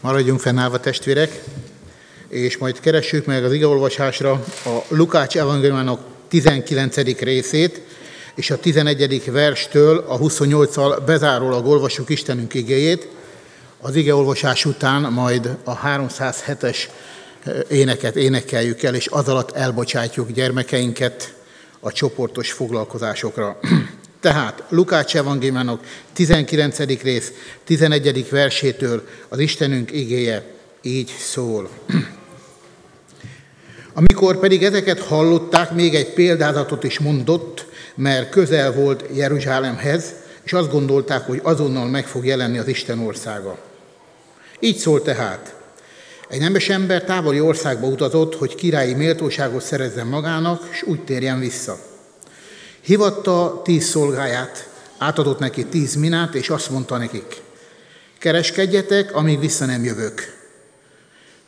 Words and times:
Maradjunk 0.00 0.40
fennállva 0.40 0.80
testvérek, 0.80 1.42
és 2.28 2.56
majd 2.56 2.80
keressük 2.80 3.26
meg 3.26 3.44
az 3.44 3.52
igeolvasásra 3.52 4.30
a 4.64 4.78
Lukács 4.88 5.36
evangéliumának 5.36 6.00
19. 6.28 6.96
részét, 7.20 7.80
és 8.34 8.50
a 8.50 8.58
11. 8.58 9.30
verstől 9.32 10.04
a 10.08 10.18
28-al 10.18 11.02
bezárólag 11.06 11.66
olvasjuk 11.66 12.10
Istenünk 12.10 12.54
igéjét, 12.54 13.08
az 13.80 13.94
igeolvasás 13.96 14.64
után 14.64 15.12
majd 15.12 15.56
a 15.64 15.78
307-es 15.78 16.78
éneket 17.68 18.16
énekeljük 18.16 18.82
el, 18.82 18.94
és 18.94 19.08
az 19.10 19.28
alatt 19.28 19.50
elbocsátjuk 19.50 20.30
gyermekeinket 20.30 21.34
a 21.80 21.92
csoportos 21.92 22.52
foglalkozásokra. 22.52 23.58
Tehát 24.20 24.62
Lukács 24.68 25.16
evangéliumának 25.16 25.84
19. 26.12 26.78
rész 27.02 27.32
11. 27.64 28.30
versétől 28.30 29.08
az 29.28 29.38
Istenünk 29.38 29.92
igéje 29.92 30.44
így 30.82 31.14
szól. 31.18 31.68
Amikor 33.94 34.38
pedig 34.38 34.64
ezeket 34.64 35.00
hallották, 35.00 35.72
még 35.72 35.94
egy 35.94 36.12
példázatot 36.12 36.84
is 36.84 36.98
mondott, 36.98 37.66
mert 37.94 38.30
közel 38.30 38.72
volt 38.72 39.04
Jeruzsálemhez, 39.14 40.14
és 40.42 40.52
azt 40.52 40.70
gondolták, 40.70 41.26
hogy 41.26 41.40
azonnal 41.42 41.86
meg 41.86 42.06
fog 42.06 42.26
jelenni 42.26 42.58
az 42.58 42.68
Isten 42.68 42.98
országa. 42.98 43.58
Így 44.60 44.76
szólt 44.76 45.04
tehát. 45.04 45.54
Egy 46.28 46.40
nemes 46.40 46.68
ember 46.68 47.04
távoli 47.04 47.40
országba 47.40 47.86
utazott, 47.86 48.34
hogy 48.34 48.54
királyi 48.54 48.94
méltóságot 48.94 49.62
szerezzen 49.62 50.06
magának, 50.06 50.68
és 50.70 50.82
úgy 50.82 51.04
térjen 51.04 51.38
vissza. 51.38 51.87
Hivatta 52.88 53.60
tíz 53.64 53.84
szolgáját, 53.84 54.68
átadott 54.98 55.38
neki 55.38 55.64
tíz 55.64 55.94
minát, 55.94 56.34
és 56.34 56.50
azt 56.50 56.70
mondta 56.70 56.96
nekik, 56.96 57.42
kereskedjetek, 58.18 59.14
amíg 59.14 59.40
vissza 59.40 59.64
nem 59.64 59.84
jövök. 59.84 60.34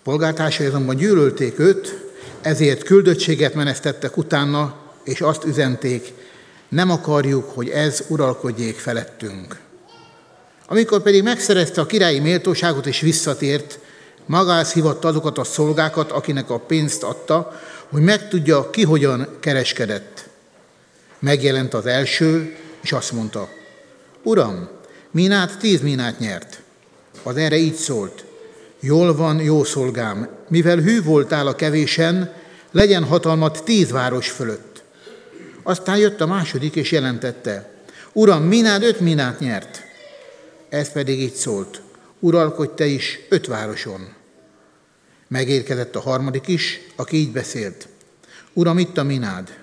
Polgártársai 0.03 0.67
azonban 0.67 0.97
gyűlölték 0.97 1.59
őt, 1.59 2.05
ezért 2.41 2.83
küldöttséget 2.83 3.55
menesztettek 3.55 4.17
utána, 4.17 4.77
és 5.05 5.21
azt 5.21 5.45
üzenték, 5.45 6.13
nem 6.69 6.91
akarjuk, 6.91 7.51
hogy 7.55 7.69
ez 7.69 8.05
uralkodjék 8.09 8.79
felettünk. 8.79 9.59
Amikor 10.67 11.03
pedig 11.03 11.23
megszerezte 11.23 11.81
a 11.81 11.87
királyi 11.87 12.19
méltóságot 12.19 12.87
és 12.87 13.01
visszatért, 13.01 13.79
magához 14.27 14.73
hívatta 14.73 15.09
azokat 15.09 15.39
a 15.39 15.45
szolgákat, 15.45 16.11
akinek 16.11 16.51
a 16.51 16.59
pénzt 16.59 17.03
adta, 17.03 17.61
hogy 17.89 18.03
megtudja, 18.03 18.71
ki 18.71 18.83
hogyan 18.83 19.29
kereskedett. 19.41 20.29
Megjelent 21.21 21.75
az 21.75 21.87
első, 21.87 22.57
és 22.81 22.93
azt 22.93 23.13
mondta, 23.13 23.49
Uram, 24.23 24.69
minát 25.11 25.59
tíz 25.59 25.81
minát 25.81 26.19
nyert. 26.19 26.61
Az 27.23 27.37
erre 27.37 27.57
így 27.57 27.75
szólt, 27.75 28.25
jól 28.81 29.17
van, 29.17 29.41
jó 29.41 29.65
szolgám, 29.65 30.29
mivel 30.49 30.77
hű 30.77 31.03
voltál 31.03 31.47
a 31.47 31.55
kevésen, 31.55 32.33
legyen 32.71 33.05
hatalmat 33.05 33.65
tíz 33.65 33.91
város 33.91 34.31
fölött. 34.31 34.83
Aztán 35.63 35.97
jött 35.97 36.21
a 36.21 36.27
második, 36.27 36.75
és 36.75 36.93
jelentette, 36.93 37.71
Uram, 38.13 38.43
minád 38.43 38.83
öt 38.83 39.01
minát 39.01 39.41
nyert. 39.41 39.83
Ez 40.69 40.93
pedig 40.93 41.21
így 41.21 41.35
szólt, 41.35 41.83
uralkodj 42.19 42.73
te 42.75 42.87
is 42.87 43.19
öt 43.29 43.47
városon. 43.47 44.15
Megérkezett 45.29 45.97
a 45.97 46.01
harmadik 46.01 46.49
is, 46.49 46.81
aki 46.97 47.17
így 47.17 47.33
beszélt. 47.33 47.89
Uram, 48.53 48.79
itt 48.79 48.99
a 48.99 49.03
minád. 49.03 49.60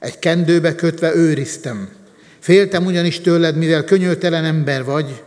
Egy 0.00 0.18
kendőbe 0.18 0.74
kötve 0.74 1.14
őriztem. 1.14 1.88
Féltem 2.38 2.86
ugyanis 2.86 3.20
tőled, 3.20 3.56
mivel 3.56 3.84
könyörtelen 3.84 4.44
ember 4.44 4.84
vagy, 4.84 5.22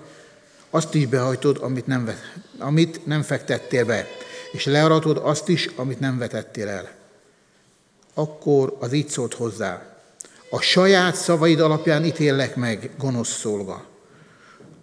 azt 0.69 0.93
is 0.93 1.05
behajtod, 1.05 1.57
amit 1.61 1.87
nem, 1.87 2.09
amit 2.57 3.05
nem 3.05 3.21
fektettél 3.21 3.85
be, 3.85 4.07
és 4.51 4.65
learatod 4.65 5.19
azt 5.23 5.49
is, 5.49 5.69
amit 5.75 5.99
nem 5.99 6.17
vetettél 6.17 6.67
el. 6.67 6.89
Akkor 8.13 8.77
az 8.79 8.93
így 8.93 9.07
szólt 9.07 9.33
hozzá. 9.33 9.85
A 10.49 10.61
saját 10.61 11.15
szavaid 11.15 11.59
alapján 11.59 12.05
ítélek 12.05 12.55
meg, 12.55 12.89
gonosz 12.97 13.37
szolga. 13.39 13.85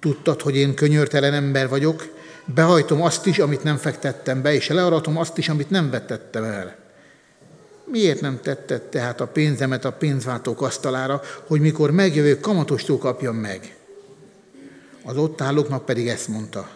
Tudtad, 0.01 0.41
hogy 0.41 0.57
én 0.57 0.75
könyörtelen 0.75 1.35
ember 1.35 1.69
vagyok, 1.69 2.09
behajtom 2.45 3.03
azt 3.03 3.27
is, 3.27 3.39
amit 3.39 3.63
nem 3.63 3.77
fektettem 3.77 4.43
be, 4.43 4.55
és 4.55 4.69
learatom 4.69 5.17
azt 5.17 5.39
is, 5.39 5.49
amit 5.49 5.71
nem 5.71 5.91
vetettem 5.91 6.45
el. 6.45 6.77
Miért 7.91 8.21
nem 8.21 8.41
tetted 8.43 8.83
tehát 8.83 9.21
a 9.21 9.27
pénzemet 9.27 9.85
a 9.85 9.93
pénzváltók 9.93 10.63
asztalára, 10.63 11.23
hogy 11.47 11.61
mikor 11.61 11.91
megjövő 11.91 12.41
kamatostól 12.41 12.99
kapjam 12.99 13.37
meg? 13.37 13.77
Az 15.05 15.17
ott 15.17 15.41
állóknak 15.41 15.85
pedig 15.85 16.09
ezt 16.09 16.29
mondta. 16.29 16.69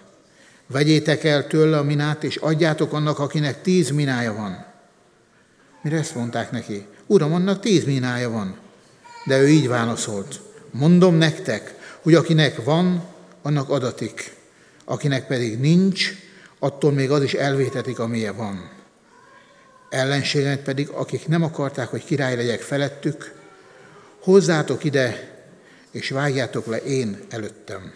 Vegyétek 0.66 1.24
el 1.24 1.46
tőle 1.46 1.78
a 1.78 1.82
minát, 1.82 2.24
és 2.24 2.36
adjátok 2.36 2.92
annak, 2.92 3.18
akinek 3.18 3.62
tíz 3.62 3.90
minája 3.90 4.34
van. 4.34 4.64
Mire 5.82 5.96
ezt 5.96 6.14
mondták 6.14 6.50
neki? 6.50 6.86
Uram, 7.06 7.32
annak 7.32 7.60
tíz 7.60 7.84
minája 7.84 8.30
van. 8.30 8.56
De 9.24 9.40
ő 9.40 9.48
így 9.48 9.68
válaszolt. 9.68 10.40
Mondom 10.70 11.14
nektek, 11.14 11.74
hogy 12.02 12.14
akinek 12.14 12.64
van, 12.64 13.04
annak 13.42 13.70
adatik. 13.70 14.36
Akinek 14.84 15.26
pedig 15.26 15.58
nincs, 15.58 16.12
attól 16.58 16.92
még 16.92 17.10
az 17.10 17.22
is 17.22 17.34
elvétetik, 17.34 17.98
amilyen 17.98 18.36
van. 18.36 18.70
Ellenséget 19.94 20.60
pedig, 20.60 20.88
akik 20.88 21.26
nem 21.28 21.42
akarták, 21.42 21.88
hogy 21.88 22.04
király 22.04 22.36
legyek 22.36 22.60
felettük, 22.60 23.34
hozzátok 24.20 24.84
ide, 24.84 25.32
és 25.90 26.10
vágjátok 26.10 26.66
le 26.66 26.76
én 26.76 27.18
előttem. 27.28 27.92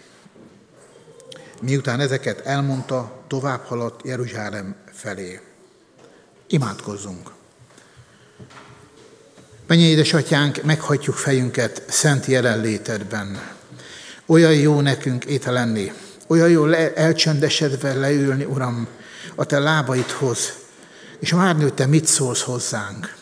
Miután 1.60 2.00
ezeket 2.00 2.47
elmondta, 2.47 3.22
tovább 3.26 3.64
haladt 3.64 4.06
Jeruzsálem 4.06 4.75
felé. 4.92 5.41
Imádkozzunk! 6.47 7.31
Menje 9.66 9.86
édesatyánk, 9.86 10.62
meghagyjuk 10.62 11.16
fejünket 11.16 11.82
szent 11.88 12.26
jelenlétedben. 12.26 13.42
Olyan 14.26 14.54
jó 14.54 14.80
nekünk 14.80 15.25
ételenni, 15.25 15.92
olyan 16.26 16.48
jó 16.48 16.65
le, 16.65 16.94
elcsendesedve 16.94 17.94
leülni, 17.94 18.44
Uram, 18.44 18.88
a 19.34 19.44
Te 19.44 19.59
lábaidhoz, 19.59 20.66
és 21.20 21.30
várni, 21.30 21.72
Te 21.72 21.86
mit 21.86 22.06
szólsz 22.06 22.42
hozzánk. 22.42 23.14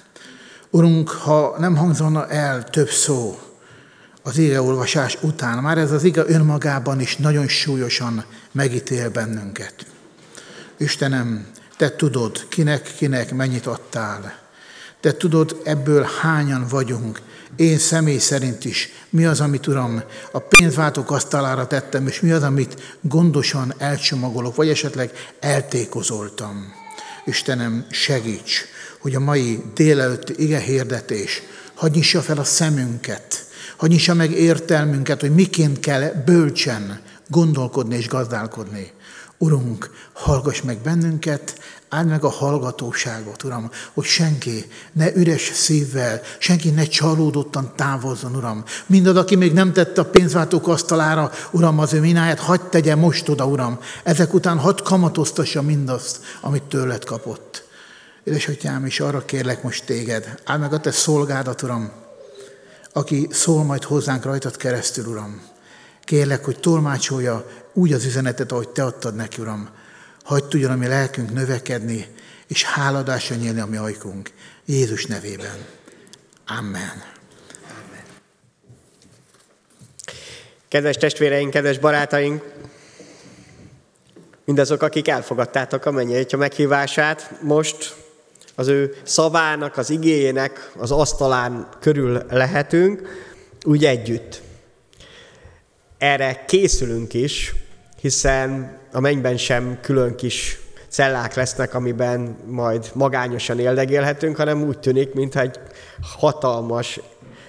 Urunk, 0.70 1.08
ha 1.08 1.54
nem 1.58 1.76
hangzana 1.76 2.28
el 2.28 2.64
több 2.64 2.90
szó 2.90 3.38
az 4.22 4.38
olvasás 4.38 5.18
után, 5.20 5.62
már 5.62 5.78
ez 5.78 5.90
az 5.90 6.04
ige 6.04 6.22
önmagában 6.26 7.00
is 7.00 7.16
nagyon 7.16 7.48
súlyosan 7.48 8.24
megítél 8.52 9.10
bennünket. 9.10 9.74
Istenem, 10.76 11.46
Te 11.76 11.96
tudod, 11.96 12.48
kinek-kinek 12.48 13.34
mennyit 13.34 13.66
adtál. 13.66 14.38
Te 15.00 15.12
tudod, 15.12 15.60
ebből 15.64 16.06
hányan 16.20 16.66
vagyunk, 16.68 17.20
én 17.56 17.78
személy 17.78 18.18
szerint 18.18 18.64
is, 18.64 18.88
mi 19.10 19.24
az, 19.24 19.40
amit 19.40 19.66
Uram 19.66 20.02
a 20.32 20.38
pénzváltók 20.38 21.10
asztalára 21.10 21.66
tettem, 21.66 22.06
és 22.06 22.20
mi 22.20 22.30
az, 22.30 22.42
amit 22.42 22.98
gondosan 23.00 23.74
elcsomagolok, 23.78 24.54
vagy 24.54 24.68
esetleg 24.68 25.10
eltékozoltam. 25.40 26.84
Istenem, 27.26 27.86
segíts, 27.90 28.64
hogy 28.98 29.14
a 29.14 29.20
mai 29.20 29.62
délelőtti 29.74 30.34
ige 30.36 30.58
hirdetés 30.58 31.42
nyissa 31.92 32.22
fel 32.22 32.38
a 32.38 32.44
szemünket, 32.44 33.46
nyissa 33.80 34.14
meg 34.14 34.30
értelmünket, 34.30 35.20
hogy 35.20 35.34
miként 35.34 35.80
kell 35.80 36.12
bölcsen 36.24 37.00
gondolkodni 37.28 37.96
és 37.96 38.08
gazdálkodni. 38.08 38.92
Urunk, 39.38 39.90
hallgass 40.12 40.60
meg 40.60 40.78
bennünket, 40.78 41.58
áld 41.88 42.08
meg 42.08 42.24
a 42.24 42.28
hallgatóságot, 42.28 43.42
Uram, 43.42 43.70
hogy 43.92 44.04
senki 44.04 44.64
ne 44.92 45.14
üres 45.14 45.50
szívvel, 45.54 46.20
senki 46.38 46.70
ne 46.70 46.84
csalódottan 46.84 47.72
távozzon, 47.76 48.36
Uram. 48.36 48.64
Mindad, 48.86 49.16
aki 49.16 49.34
még 49.34 49.52
nem 49.52 49.72
tette 49.72 50.00
a 50.00 50.04
pénzváltók 50.04 50.68
asztalára, 50.68 51.30
Uram, 51.50 51.78
az 51.78 51.92
ő 51.92 52.00
mináját, 52.00 52.38
hagyd 52.38 52.68
tegye 52.68 52.94
most 52.94 53.28
oda, 53.28 53.46
Uram. 53.46 53.78
Ezek 54.02 54.34
után 54.34 54.58
hadd 54.58 54.82
kamatoztassa 54.82 55.62
mindazt, 55.62 56.20
amit 56.40 56.62
tőled 56.62 57.04
kapott. 57.04 57.64
Édesatyám, 58.24 58.84
és 58.84 59.00
arra 59.00 59.24
kérlek 59.24 59.62
most 59.62 59.84
téged, 59.84 60.40
áld 60.44 60.60
meg 60.60 60.72
a 60.72 60.80
te 60.80 60.90
szolgádat, 60.90 61.62
Uram, 61.62 61.90
aki 62.92 63.28
szól 63.30 63.64
majd 63.64 63.84
hozzánk 63.84 64.24
rajtad 64.24 64.56
keresztül, 64.56 65.06
Uram. 65.06 65.40
Kérlek, 66.04 66.44
hogy 66.44 66.60
tolmácsolja 66.60 67.46
úgy 67.72 67.92
az 67.92 68.04
üzenetet, 68.04 68.52
ahogy 68.52 68.68
Te 68.68 68.84
adtad 68.84 69.14
neki, 69.14 69.40
Uram. 69.40 69.68
Hagy 70.26 70.44
tudjon 70.44 70.70
a 70.70 70.76
mi 70.76 70.86
lelkünk 70.86 71.32
növekedni, 71.32 72.06
és 72.46 72.64
háladásra 72.64 73.36
nyílni 73.36 73.60
a 73.60 73.66
mi 73.66 73.76
ajkunk. 73.76 74.30
Jézus 74.64 75.04
nevében. 75.04 75.64
Amen. 76.46 77.02
Kedves 80.68 80.96
testvéreink, 80.96 81.50
kedves 81.50 81.78
barátaink, 81.78 82.42
mindazok, 84.44 84.82
akik 84.82 85.08
elfogadtátok 85.08 85.84
a 85.84 85.90
mennyi 85.90 86.26
meghívását, 86.36 87.42
most 87.42 87.94
az 88.54 88.68
ő 88.68 88.96
szavának, 89.02 89.76
az 89.76 89.90
igéjének 89.90 90.70
az 90.76 90.90
asztalán 90.90 91.68
körül 91.80 92.22
lehetünk, 92.30 93.08
úgy 93.62 93.84
együtt. 93.84 94.42
Erre 95.98 96.44
készülünk 96.44 97.14
is, 97.14 97.54
hiszen 98.00 98.78
a 98.92 99.00
mennyben 99.00 99.36
sem 99.36 99.78
külön 99.80 100.16
kis 100.16 100.60
cellák 100.88 101.34
lesznek, 101.34 101.74
amiben 101.74 102.36
majd 102.46 102.90
magányosan 102.94 103.58
éldegélhetünk, 103.58 104.36
hanem 104.36 104.62
úgy 104.62 104.78
tűnik, 104.78 105.14
mintha 105.14 105.40
egy 105.40 105.58
hatalmas 106.18 107.00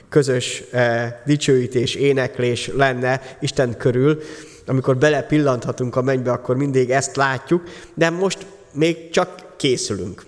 közös 0.09 0.63
eh, 0.71 1.13
dicsőítés, 1.25 1.95
éneklés 1.95 2.67
lenne 2.75 3.21
Isten 3.39 3.77
körül. 3.77 4.21
Amikor 4.65 4.97
belepillanthatunk 4.97 5.95
a 5.95 6.01
mennybe, 6.01 6.31
akkor 6.31 6.55
mindig 6.55 6.91
ezt 6.91 7.15
látjuk, 7.15 7.63
de 7.93 8.09
most 8.09 8.45
még 8.73 9.09
csak 9.09 9.57
készülünk. 9.57 10.25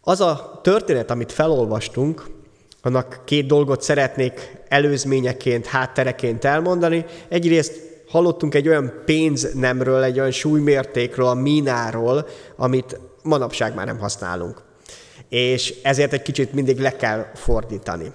Az 0.00 0.20
a 0.20 0.60
történet, 0.62 1.10
amit 1.10 1.32
felolvastunk, 1.32 2.24
annak 2.82 3.20
két 3.24 3.46
dolgot 3.46 3.82
szeretnék 3.82 4.56
előzményeként, 4.68 5.66
háttereként 5.66 6.44
elmondani. 6.44 7.04
Egyrészt 7.28 7.89
hallottunk 8.10 8.54
egy 8.54 8.68
olyan 8.68 9.02
pénznemről, 9.04 10.02
egy 10.02 10.18
olyan 10.18 10.30
súlymértékről, 10.30 11.26
a 11.26 11.34
mínáról, 11.34 12.26
amit 12.56 13.00
manapság 13.22 13.74
már 13.74 13.86
nem 13.86 13.98
használunk. 13.98 14.62
És 15.28 15.74
ezért 15.82 16.12
egy 16.12 16.22
kicsit 16.22 16.52
mindig 16.52 16.78
le 16.78 16.96
kell 16.96 17.26
fordítani. 17.34 18.12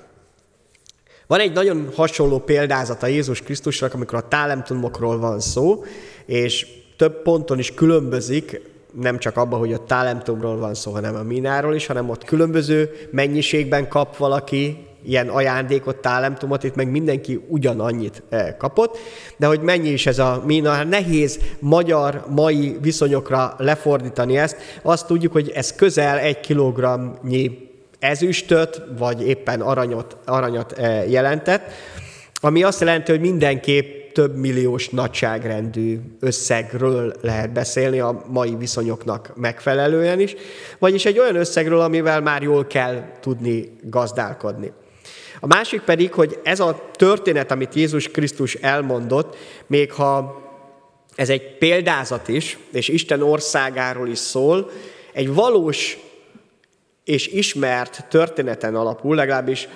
Van 1.27 1.39
egy 1.39 1.53
nagyon 1.53 1.89
hasonló 1.95 2.39
példázata 2.39 3.07
Jézus 3.07 3.41
Krisztusnak, 3.41 3.93
amikor 3.93 4.17
a 4.17 4.27
talentumokról 4.27 5.19
van 5.19 5.39
szó, 5.39 5.83
és 6.25 6.67
több 6.97 7.21
ponton 7.21 7.59
is 7.59 7.73
különbözik, 7.73 8.61
nem 9.01 9.17
csak 9.17 9.37
abban, 9.37 9.59
hogy 9.59 9.73
a 9.73 9.83
talentumról 9.83 10.57
van 10.57 10.73
szó, 10.73 10.91
hanem 10.91 11.15
a 11.15 11.23
mináról 11.23 11.75
is, 11.75 11.85
hanem 11.85 12.09
ott 12.09 12.23
különböző 12.23 12.91
mennyiségben 13.11 13.87
kap 13.87 14.17
valaki 14.17 14.87
ilyen 15.07 15.27
ajándékot, 15.27 15.97
talentumot, 15.97 16.63
itt 16.63 16.75
meg 16.75 16.91
mindenki 16.91 17.45
ugyanannyit 17.47 18.23
eh, 18.29 18.55
kapott, 18.57 18.97
de 19.37 19.47
hogy 19.47 19.61
mennyi 19.61 19.89
is 19.89 20.05
ez 20.05 20.19
a 20.19 20.43
mina, 20.45 20.71
hát 20.71 20.89
nehéz 20.89 21.39
magyar, 21.59 22.25
mai 22.29 22.77
viszonyokra 22.81 23.55
lefordítani 23.57 24.37
ezt, 24.37 24.57
azt 24.81 25.07
tudjuk, 25.07 25.31
hogy 25.31 25.51
ez 25.55 25.75
közel 25.75 26.17
egy 26.17 26.39
kilogramnyi 26.39 27.69
ezüstöt, 27.99 28.81
vagy 28.97 29.27
éppen 29.27 29.61
aranyot, 29.61 30.17
aranyat 30.25 30.71
eh, 30.71 31.11
jelentett, 31.11 31.71
ami 32.41 32.63
azt 32.63 32.79
jelenti, 32.79 33.11
hogy 33.11 33.21
mindenképp 33.21 34.05
több 34.15 34.35
milliós 34.35 34.89
nagyságrendű 34.89 35.99
összegről 36.19 37.13
lehet 37.21 37.53
beszélni 37.53 37.99
a 37.99 38.23
mai 38.27 38.55
viszonyoknak 38.55 39.31
megfelelően 39.35 40.19
is, 40.19 40.35
vagyis 40.79 41.05
egy 41.05 41.19
olyan 41.19 41.35
összegről, 41.35 41.79
amivel 41.79 42.21
már 42.21 42.41
jól 42.41 42.67
kell 42.67 43.03
tudni 43.19 43.75
gazdálkodni. 43.83 44.71
A 45.39 45.47
másik 45.47 45.81
pedig, 45.81 46.13
hogy 46.13 46.39
ez 46.43 46.59
a 46.59 46.89
történet, 46.91 47.51
amit 47.51 47.73
Jézus 47.73 48.11
Krisztus 48.11 48.53
elmondott, 48.53 49.37
még 49.67 49.91
ha 49.91 50.43
ez 51.15 51.29
egy 51.29 51.57
példázat 51.57 52.27
is, 52.27 52.57
és 52.71 52.87
Isten 52.87 53.21
országáról 53.21 54.07
is 54.07 54.17
szól, 54.17 54.71
egy 55.13 55.33
valós 55.33 55.97
és 57.03 57.27
ismert 57.27 58.05
történeten 58.09 58.75
alapul, 58.75 59.15
legalábbis 59.15 59.67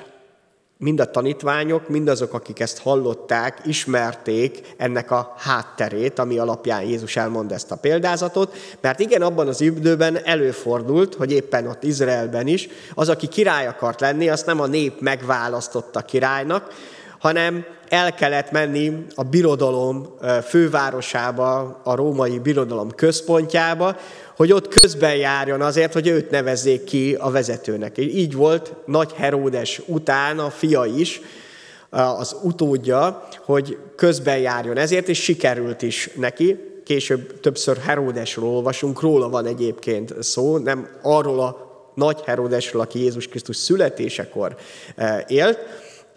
mind 0.81 0.99
a 0.99 1.11
tanítványok, 1.11 1.89
mind 1.89 2.07
azok, 2.07 2.33
akik 2.33 2.59
ezt 2.59 2.79
hallották, 2.79 3.61
ismerték 3.65 4.73
ennek 4.77 5.11
a 5.11 5.33
hátterét, 5.37 6.19
ami 6.19 6.37
alapján 6.37 6.81
Jézus 6.81 7.15
elmond 7.15 7.51
ezt 7.51 7.71
a 7.71 7.75
példázatot, 7.75 8.55
mert 8.81 8.99
igen, 8.99 9.21
abban 9.21 9.47
az 9.47 9.61
időben 9.61 10.17
előfordult, 10.25 11.15
hogy 11.15 11.31
éppen 11.31 11.67
ott 11.67 11.83
Izraelben 11.83 12.47
is, 12.47 12.67
az, 12.93 13.09
aki 13.09 13.27
király 13.27 13.67
akart 13.67 14.01
lenni, 14.01 14.29
azt 14.29 14.45
nem 14.45 14.61
a 14.61 14.67
nép 14.67 14.99
megválasztotta 14.99 16.01
királynak, 16.01 16.73
hanem 17.19 17.65
el 17.89 18.13
kellett 18.13 18.51
menni 18.51 19.05
a 19.15 19.23
birodalom 19.23 20.15
fővárosába, 20.43 21.79
a 21.83 21.95
római 21.95 22.39
birodalom 22.39 22.91
központjába, 22.91 23.95
hogy 24.39 24.51
ott 24.51 24.67
közben 24.67 25.15
járjon 25.15 25.61
azért, 25.61 25.93
hogy 25.93 26.07
őt 26.07 26.29
nevezzék 26.29 26.83
ki 26.83 27.15
a 27.19 27.29
vezetőnek. 27.29 27.97
Így 27.97 28.33
volt 28.33 28.73
Nagy 28.85 29.11
Heródes 29.13 29.81
után 29.85 30.39
a 30.39 30.49
fia 30.49 30.85
is, 30.85 31.21
az 31.89 32.35
utódja, 32.43 33.27
hogy 33.45 33.77
közben 33.95 34.37
járjon 34.37 34.77
ezért, 34.77 35.09
és 35.09 35.23
sikerült 35.23 35.81
is 35.81 36.09
neki. 36.15 36.57
Később 36.83 37.39
többször 37.39 37.77
Heródesról 37.77 38.49
olvasunk, 38.49 39.01
róla 39.01 39.29
van 39.29 39.45
egyébként 39.45 40.23
szó, 40.23 40.57
nem 40.57 40.89
arról 41.01 41.39
a 41.39 41.57
nagy 41.95 42.21
Heródesről, 42.25 42.81
aki 42.81 42.99
Jézus 42.99 43.27
Krisztus 43.27 43.55
születésekor 43.55 44.55
élt, 45.27 45.59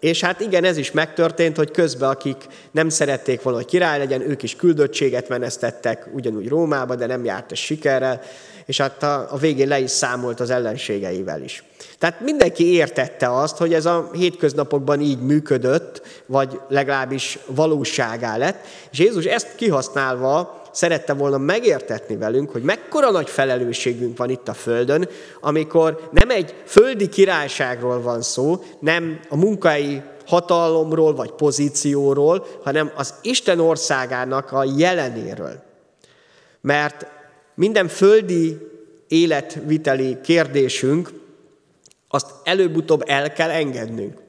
és 0.03 0.21
hát 0.21 0.39
igen, 0.39 0.63
ez 0.63 0.77
is 0.77 0.91
megtörtént, 0.91 1.57
hogy 1.57 1.71
közben 1.71 2.09
akik 2.09 2.47
nem 2.71 2.89
szerették 2.89 3.41
volna, 3.41 3.57
hogy 3.57 3.67
király 3.67 3.97
legyen, 3.97 4.29
ők 4.29 4.43
is 4.43 4.55
küldöttséget 4.55 5.29
menesztettek 5.29 6.07
ugyanúgy 6.13 6.47
Rómába, 6.47 6.95
de 6.95 7.05
nem 7.05 7.25
járt 7.25 7.51
ez 7.51 7.57
sikerrel, 7.57 8.21
és 8.65 8.77
hát 8.77 9.03
a, 9.03 9.27
a 9.31 9.37
végén 9.37 9.67
le 9.67 9.79
is 9.79 9.91
számolt 9.91 10.39
az 10.39 10.49
ellenségeivel 10.49 11.41
is. 11.41 11.63
Tehát 11.99 12.19
mindenki 12.19 12.73
értette 12.73 13.39
azt, 13.39 13.57
hogy 13.57 13.73
ez 13.73 13.85
a 13.85 14.09
hétköznapokban 14.13 15.01
így 15.01 15.19
működött, 15.19 16.01
vagy 16.25 16.59
legalábbis 16.69 17.39
valóságá 17.45 18.37
lett, 18.37 18.65
és 18.91 18.99
Jézus 18.99 19.25
ezt 19.25 19.55
kihasználva 19.55 20.62
szerette 20.73 21.13
volna 21.13 21.37
megértetni 21.37 22.15
velünk, 22.15 22.49
hogy 22.49 22.63
mekkora 22.63 23.11
nagy 23.11 23.29
felelősségünk 23.29 24.17
van 24.17 24.29
itt 24.29 24.47
a 24.47 24.53
Földön, 24.53 25.09
amikor 25.41 26.09
nem 26.11 26.29
egy 26.29 26.55
földi 26.65 27.09
királyságról 27.09 28.01
van 28.01 28.21
szó, 28.21 28.63
nem 28.79 29.19
a 29.29 29.35
munkai 29.35 30.01
hatalomról 30.25 31.15
vagy 31.15 31.31
pozícióról, 31.31 32.45
hanem 32.63 32.91
az 32.95 33.13
Isten 33.21 33.59
országának 33.59 34.51
a 34.51 34.63
jelenéről. 34.77 35.63
Mert 36.61 37.07
minden 37.55 37.87
földi 37.87 38.57
életviteli 39.07 40.17
kérdésünk, 40.23 41.09
azt 42.07 42.31
előbb-utóbb 42.43 43.03
el 43.05 43.33
kell 43.33 43.49
engednünk. 43.49 44.21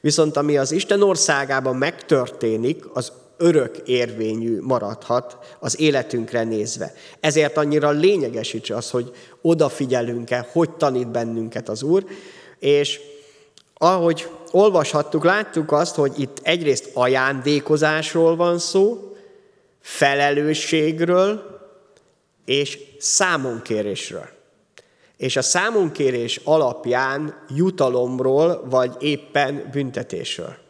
Viszont 0.00 0.36
ami 0.36 0.56
az 0.56 0.72
Isten 0.72 1.02
országában 1.02 1.76
megtörténik, 1.76 2.84
az 2.92 3.12
örök 3.44 3.76
érvényű 3.84 4.60
maradhat 4.60 5.38
az 5.58 5.80
életünkre 5.80 6.44
nézve. 6.44 6.92
Ezért 7.20 7.56
annyira 7.56 7.90
lényeges 7.90 8.52
is 8.52 8.70
az, 8.70 8.90
hogy 8.90 9.10
odafigyelünk-e, 9.40 10.48
hogy 10.52 10.70
tanít 10.70 11.10
bennünket 11.10 11.68
az 11.68 11.82
Úr, 11.82 12.04
és 12.58 13.00
ahogy 13.74 14.28
olvashattuk, 14.50 15.24
láttuk 15.24 15.72
azt, 15.72 15.94
hogy 15.94 16.12
itt 16.20 16.38
egyrészt 16.42 16.90
ajándékozásról 16.94 18.36
van 18.36 18.58
szó, 18.58 19.16
felelősségről 19.80 21.60
és 22.44 22.78
számonkérésről. 22.98 24.28
És 25.16 25.36
a 25.36 25.42
számonkérés 25.42 26.40
alapján 26.44 27.44
jutalomról, 27.56 28.64
vagy 28.70 28.92
éppen 28.98 29.68
büntetésről. 29.72 30.63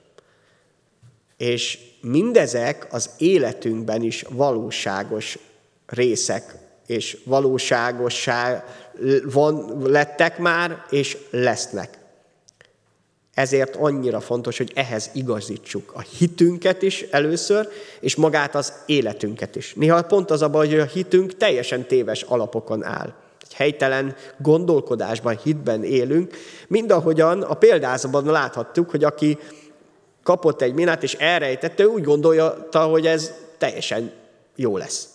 És 1.44 1.78
mindezek 2.00 2.86
az 2.90 3.10
életünkben 3.18 4.02
is 4.02 4.24
valóságos 4.28 5.38
részek, 5.86 6.54
és 6.86 7.18
valóságossá 7.24 8.64
van, 9.24 9.82
lettek 9.82 10.38
már, 10.38 10.84
és 10.90 11.16
lesznek. 11.30 11.98
Ezért 13.34 13.76
annyira 13.76 14.20
fontos, 14.20 14.56
hogy 14.56 14.72
ehhez 14.74 15.10
igazítsuk 15.14 15.92
a 15.94 16.00
hitünket 16.00 16.82
is 16.82 17.02
először, 17.02 17.68
és 18.00 18.16
magát 18.16 18.54
az 18.54 18.72
életünket 18.86 19.56
is. 19.56 19.74
Néha 19.74 20.02
pont 20.02 20.30
az 20.30 20.42
a 20.42 20.48
baj, 20.48 20.68
hogy 20.68 20.78
a 20.78 20.84
hitünk 20.84 21.36
teljesen 21.36 21.86
téves 21.86 22.22
alapokon 22.22 22.84
áll. 22.84 23.14
Egy 23.42 23.54
helytelen 23.54 24.16
gondolkodásban, 24.38 25.38
hitben 25.42 25.84
élünk, 25.84 26.36
mind 26.68 26.90
ahogyan 26.90 27.42
a 27.42 27.54
példázatban 27.54 28.24
láthattuk, 28.24 28.90
hogy 28.90 29.04
aki 29.04 29.38
kapott 30.24 30.62
egy 30.62 30.74
minát, 30.74 31.02
és 31.02 31.14
elrejtette, 31.14 31.86
úgy 31.86 32.02
gondolja, 32.02 32.68
hogy 32.72 33.06
ez 33.06 33.32
teljesen 33.58 34.12
jó 34.56 34.76
lesz. 34.76 35.08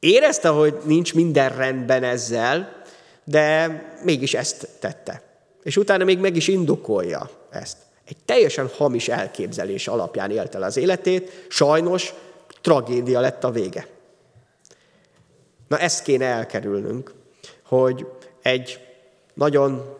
Érezte, 0.00 0.48
hogy 0.48 0.78
nincs 0.84 1.14
minden 1.14 1.56
rendben 1.56 2.02
ezzel, 2.02 2.82
de 3.24 3.82
mégis 4.04 4.34
ezt 4.34 4.68
tette. 4.78 5.22
És 5.62 5.76
utána 5.76 6.04
még 6.04 6.18
meg 6.18 6.36
is 6.36 6.48
indokolja 6.48 7.30
ezt. 7.50 7.76
Egy 8.08 8.16
teljesen 8.24 8.70
hamis 8.76 9.08
elképzelés 9.08 9.88
alapján 9.88 10.30
élte 10.30 10.58
az 10.58 10.76
életét, 10.76 11.46
sajnos 11.48 12.14
tragédia 12.60 13.20
lett 13.20 13.44
a 13.44 13.50
vége. 13.50 13.86
Na 15.68 15.78
ezt 15.78 16.02
kéne 16.02 16.24
elkerülnünk, 16.24 17.12
hogy 17.64 18.06
egy 18.42 18.80
nagyon 19.34 19.96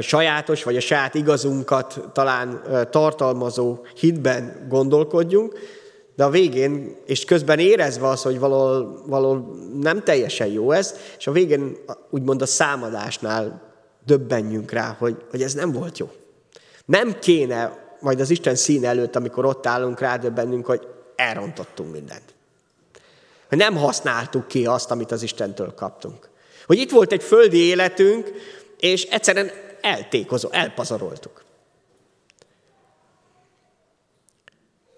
sajátos, 0.00 0.62
vagy 0.62 0.76
a 0.76 0.80
saját 0.80 1.14
igazunkat 1.14 2.00
talán 2.12 2.62
tartalmazó 2.90 3.78
hitben 3.94 4.66
gondolkodjunk, 4.68 5.58
de 6.16 6.24
a 6.24 6.30
végén, 6.30 6.96
és 7.06 7.24
közben 7.24 7.58
érezve 7.58 8.08
az, 8.08 8.22
hogy 8.22 8.38
valahol, 8.38 9.02
valahol 9.06 9.56
nem 9.80 10.02
teljesen 10.02 10.46
jó 10.46 10.70
ez, 10.70 10.94
és 11.18 11.26
a 11.26 11.32
végén 11.32 11.76
úgymond 12.10 12.42
a 12.42 12.46
számadásnál 12.46 13.62
döbbenjünk 14.06 14.70
rá, 14.70 14.96
hogy, 14.98 15.16
hogy 15.30 15.42
ez 15.42 15.54
nem 15.54 15.72
volt 15.72 15.98
jó. 15.98 16.10
Nem 16.84 17.18
kéne 17.18 17.80
majd 18.00 18.20
az 18.20 18.30
Isten 18.30 18.54
szín 18.54 18.84
előtt, 18.84 19.16
amikor 19.16 19.44
ott 19.44 19.66
állunk, 19.66 20.00
rádöbbennünk, 20.00 20.66
hogy 20.66 20.86
elrontottunk 21.16 21.92
mindent. 21.92 22.34
Hogy 23.48 23.58
nem 23.58 23.76
használtuk 23.76 24.48
ki 24.48 24.66
azt, 24.66 24.90
amit 24.90 25.12
az 25.12 25.22
Istentől 25.22 25.74
kaptunk. 25.74 26.28
Hogy 26.66 26.78
itt 26.78 26.90
volt 26.90 27.12
egy 27.12 27.22
földi 27.22 27.58
életünk, 27.58 28.32
és 28.78 29.02
egyszerűen 29.02 29.50
eltékozó, 29.82 30.48
elpazaroltuk. 30.50 31.44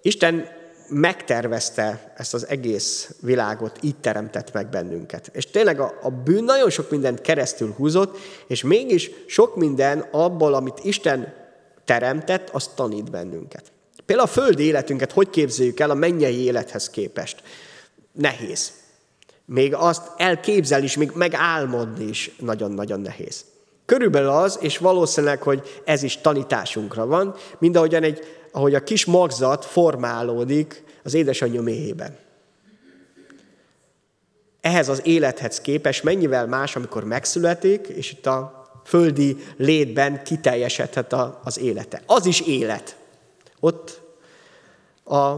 Isten 0.03 0.49
megtervezte 0.89 2.13
ezt 2.17 2.35
az 2.35 2.49
egész 2.49 3.15
világot, 3.21 3.79
így 3.83 3.97
teremtett 3.97 4.53
meg 4.53 4.69
bennünket. 4.69 5.31
És 5.33 5.47
tényleg 5.47 5.81
a, 5.81 5.99
a 6.03 6.11
bűn 6.11 6.45
nagyon 6.45 6.71
sok 6.71 6.91
mindent 6.91 7.21
keresztül 7.21 7.73
húzott, 7.73 8.19
és 8.47 8.63
mégis 8.63 9.11
sok 9.27 9.57
minden 9.57 9.99
abból, 9.99 10.55
amit 10.55 10.81
Isten 10.83 11.35
teremtett, 11.85 12.51
az 12.51 12.71
tanít 12.75 13.11
bennünket. 13.11 13.73
Például 14.07 14.29
a 14.29 14.33
földi 14.33 14.63
életünket 14.63 15.13
hogy 15.13 15.31
képzeljük 15.31 15.81
el 15.81 15.91
a 15.91 15.95
mennyei 15.95 16.45
élethez 16.45 16.91
képest? 16.91 17.43
Nehéz. 18.13 18.73
Még 19.45 19.75
azt 19.75 20.11
elképzelni 20.17 20.85
is, 20.85 20.97
még 20.97 21.11
megálmodni 21.15 22.05
is 22.05 22.31
nagyon-nagyon 22.39 23.01
nehéz. 23.01 23.45
Körülbelül 23.87 24.29
az, 24.29 24.59
és 24.61 24.79
valószínűleg, 24.79 25.43
hogy 25.43 25.81
ez 25.85 26.03
is 26.03 26.21
tanításunkra 26.21 27.07
van, 27.07 27.35
mind 27.59 27.77
ahogyan 27.77 28.03
egy, 28.03 28.21
ahogy 28.53 28.75
a 28.75 28.83
kis 28.83 29.05
magzat 29.05 29.65
formálódik 29.65 30.85
az 31.03 31.15
édesanyja 31.15 31.63
méhében. 31.63 32.17
Ehhez 34.61 34.89
az 34.89 35.01
élethez 35.05 35.61
képes 35.61 36.03
mennyivel 36.03 36.47
más, 36.47 36.77
amikor 36.77 37.05
megszületik, 37.05 37.87
és 37.87 38.13
itt 38.13 38.27
a 38.27 38.65
földi 38.85 39.37
létben 39.57 40.23
kiteljesedhet 40.23 41.15
az 41.45 41.59
élete. 41.59 42.03
Az 42.07 42.27
is 42.27 42.41
élet. 42.41 42.97
Ott 43.61 44.01
a 45.05 45.35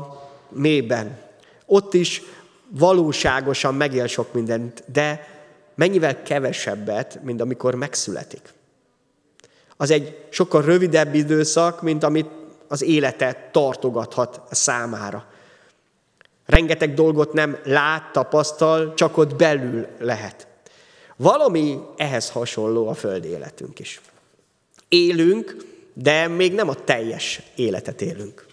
mélyben. 0.49 1.19
Ott 1.67 1.95
is 1.95 2.23
valóságosan 2.69 3.75
megél 3.75 4.07
sok 4.07 4.33
mindent, 4.33 4.85
de 4.93 5.36
mennyivel 5.77 6.23
kevesebbet, 6.23 7.23
mint 7.23 7.41
amikor 7.41 7.75
megszületik. 7.75 8.53
Az 9.77 9.91
egy 9.91 10.27
sokkal 10.29 10.63
rövidebb 10.63 11.15
időszak, 11.15 11.83
mint 11.83 12.03
amit 12.05 12.29
az 12.69 12.83
élete 12.83 13.49
tartogathat 13.53 14.41
számára. 14.51 15.27
Rengeteg 16.47 16.95
dolgot 16.95 17.33
nem 17.33 17.59
lát, 17.65 18.13
tapasztal, 18.13 18.95
csak 18.95 19.17
ott 19.17 19.37
belül 19.37 19.87
lehet. 19.99 20.47
Valami 21.17 21.79
ehhez 21.97 22.31
hasonló 22.31 22.89
a 22.89 22.95
föld 22.95 23.25
életünk 23.25 23.79
is. 23.79 24.01
Élünk, 24.89 25.57
de 25.93 26.29
még 26.29 26.55
nem 26.55 26.69
a 26.69 26.75
teljes 26.75 27.43
életet 27.55 28.01
élünk. 28.01 28.47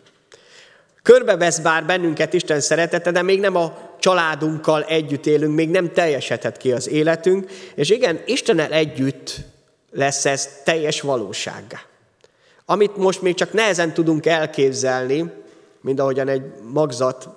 Körbevesz 1.01 1.59
bár 1.59 1.85
bennünket 1.85 2.33
Isten 2.33 2.59
szeretete, 2.59 3.11
de 3.11 3.21
még 3.21 3.39
nem 3.39 3.55
a 3.55 3.92
családunkkal 4.03 4.83
együtt 4.83 5.25
élünk, 5.25 5.55
még 5.55 5.69
nem 5.69 5.93
teljesedhet 5.93 6.57
ki 6.57 6.71
az 6.71 6.89
életünk, 6.89 7.51
és 7.75 7.89
igen, 7.89 8.19
Istennel 8.25 8.71
együtt 8.71 9.35
lesz 9.91 10.25
ez 10.25 10.49
teljes 10.63 11.01
valósággá. 11.01 11.79
Amit 12.65 12.97
most 12.97 13.21
még 13.21 13.35
csak 13.35 13.53
nehezen 13.53 13.93
tudunk 13.93 14.25
elképzelni, 14.25 15.31
mint 15.81 15.99
ahogyan 15.99 16.27
egy 16.27 16.43
magzat 16.73 17.29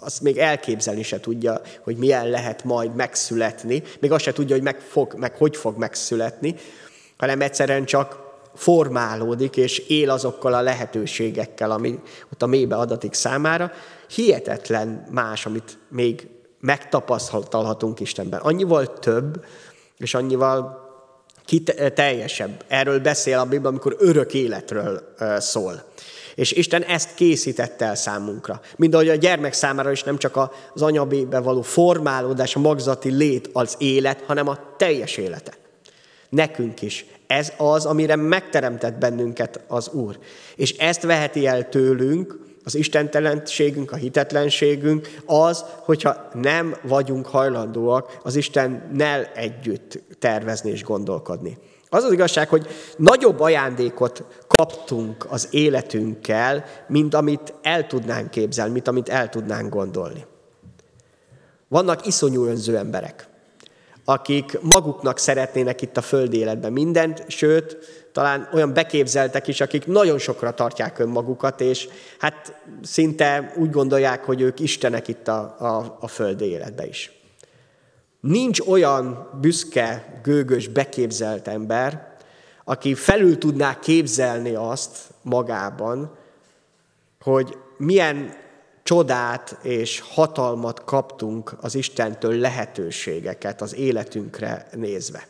azt 0.00 0.20
még 0.20 0.38
elképzelni 0.38 1.02
se 1.02 1.20
tudja, 1.20 1.60
hogy 1.82 1.96
milyen 1.96 2.28
lehet 2.28 2.64
majd 2.64 2.94
megszületni, 2.94 3.82
még 4.00 4.12
azt 4.12 4.24
se 4.24 4.32
tudja, 4.32 4.54
hogy 4.54 4.64
meg, 4.64 4.80
fog, 4.80 5.14
meg 5.16 5.34
hogy 5.36 5.56
fog 5.56 5.78
megszületni, 5.78 6.54
hanem 7.16 7.40
egyszerűen 7.40 7.84
csak 7.84 8.18
formálódik, 8.54 9.56
és 9.56 9.78
él 9.78 10.10
azokkal 10.10 10.54
a 10.54 10.60
lehetőségekkel, 10.60 11.70
ami 11.70 11.98
ott 12.32 12.42
a 12.42 12.46
mélybe 12.46 12.76
adatik 12.76 13.14
számára. 13.14 13.72
Hihetetlen 14.14 15.06
más, 15.10 15.46
amit 15.46 15.78
még 15.88 16.28
megtapasztalhatunk 16.60 18.00
Istenben. 18.00 18.40
Annyival 18.40 18.98
több, 18.98 19.44
és 19.98 20.14
annyival 20.14 20.88
teljesebb. 21.94 22.64
Erről 22.68 23.00
beszél 23.00 23.38
a 23.38 23.44
Biblia, 23.44 23.68
amikor 23.68 23.96
örök 23.98 24.34
életről 24.34 25.14
szól. 25.38 25.84
És 26.34 26.52
Isten 26.52 26.82
ezt 26.82 27.14
készítette 27.14 27.84
el 27.84 27.94
számunkra. 27.94 28.60
Mind 28.76 28.94
ahogy 28.94 29.08
a 29.08 29.14
gyermek 29.14 29.52
számára 29.52 29.90
is 29.90 30.02
nem 30.02 30.18
csak 30.18 30.36
az 30.74 30.82
anyabébe 30.82 31.40
való 31.40 31.62
formálódás, 31.62 32.56
a 32.56 32.60
magzati 32.60 33.10
lét 33.10 33.50
az 33.52 33.74
élet, 33.78 34.22
hanem 34.26 34.48
a 34.48 34.58
teljes 34.76 35.16
élete. 35.16 35.52
Nekünk 36.28 36.82
is. 36.82 37.04
Ez 37.26 37.52
az, 37.56 37.86
amire 37.86 38.16
megteremtett 38.16 38.98
bennünket 38.98 39.60
az 39.68 39.88
Úr. 39.88 40.18
És 40.56 40.76
ezt 40.76 41.02
veheti 41.02 41.46
el 41.46 41.68
tőlünk, 41.68 42.38
az 42.70 42.78
istentelenségünk, 42.80 43.92
a 43.92 43.96
hitetlenségünk, 43.96 45.08
az, 45.26 45.64
hogyha 45.78 46.28
nem 46.34 46.76
vagyunk 46.82 47.26
hajlandóak 47.26 48.18
az 48.22 48.36
Istennel 48.36 49.24
együtt 49.34 50.02
tervezni 50.18 50.70
és 50.70 50.82
gondolkodni. 50.84 51.58
Az 51.88 52.04
az 52.04 52.12
igazság, 52.12 52.48
hogy 52.48 52.66
nagyobb 52.96 53.40
ajándékot 53.40 54.24
kaptunk 54.46 55.26
az 55.28 55.48
életünkkel, 55.50 56.64
mint 56.88 57.14
amit 57.14 57.54
el 57.62 57.86
tudnánk 57.86 58.30
képzelni, 58.30 58.72
mint 58.72 58.88
amit 58.88 59.08
el 59.08 59.28
tudnánk 59.28 59.74
gondolni. 59.74 60.26
Vannak 61.68 62.06
iszonyú 62.06 62.44
önző 62.44 62.76
emberek, 62.76 63.28
akik 64.04 64.58
maguknak 64.60 65.18
szeretnének 65.18 65.82
itt 65.82 65.96
a 65.96 66.02
földi 66.02 66.38
életben 66.38 66.72
mindent, 66.72 67.24
sőt, 67.28 67.78
talán 68.12 68.48
olyan 68.52 68.72
beképzeltek 68.72 69.48
is, 69.48 69.60
akik 69.60 69.86
nagyon 69.86 70.18
sokra 70.18 70.54
tartják 70.54 70.98
önmagukat, 70.98 71.60
és 71.60 71.88
hát 72.18 72.62
szinte 72.82 73.52
úgy 73.56 73.70
gondolják, 73.70 74.24
hogy 74.24 74.40
ők 74.40 74.60
Istenek 74.60 75.08
itt 75.08 75.28
a, 75.28 75.56
a, 75.58 75.96
a 76.00 76.08
földi 76.08 76.44
életben 76.44 76.88
is. 76.88 77.12
Nincs 78.20 78.60
olyan 78.60 79.30
büszke, 79.40 80.20
gőgös, 80.22 80.68
beképzelt 80.68 81.48
ember, 81.48 82.16
aki 82.64 82.94
felül 82.94 83.38
tudná 83.38 83.78
képzelni 83.78 84.54
azt 84.54 84.98
magában, 85.22 86.16
hogy 87.20 87.56
milyen 87.76 88.34
csodát 88.82 89.58
és 89.62 90.00
hatalmat 90.00 90.84
kaptunk 90.84 91.52
az 91.60 91.74
Istentől 91.74 92.34
lehetőségeket 92.34 93.60
az 93.60 93.74
életünkre 93.74 94.66
nézve. 94.72 95.26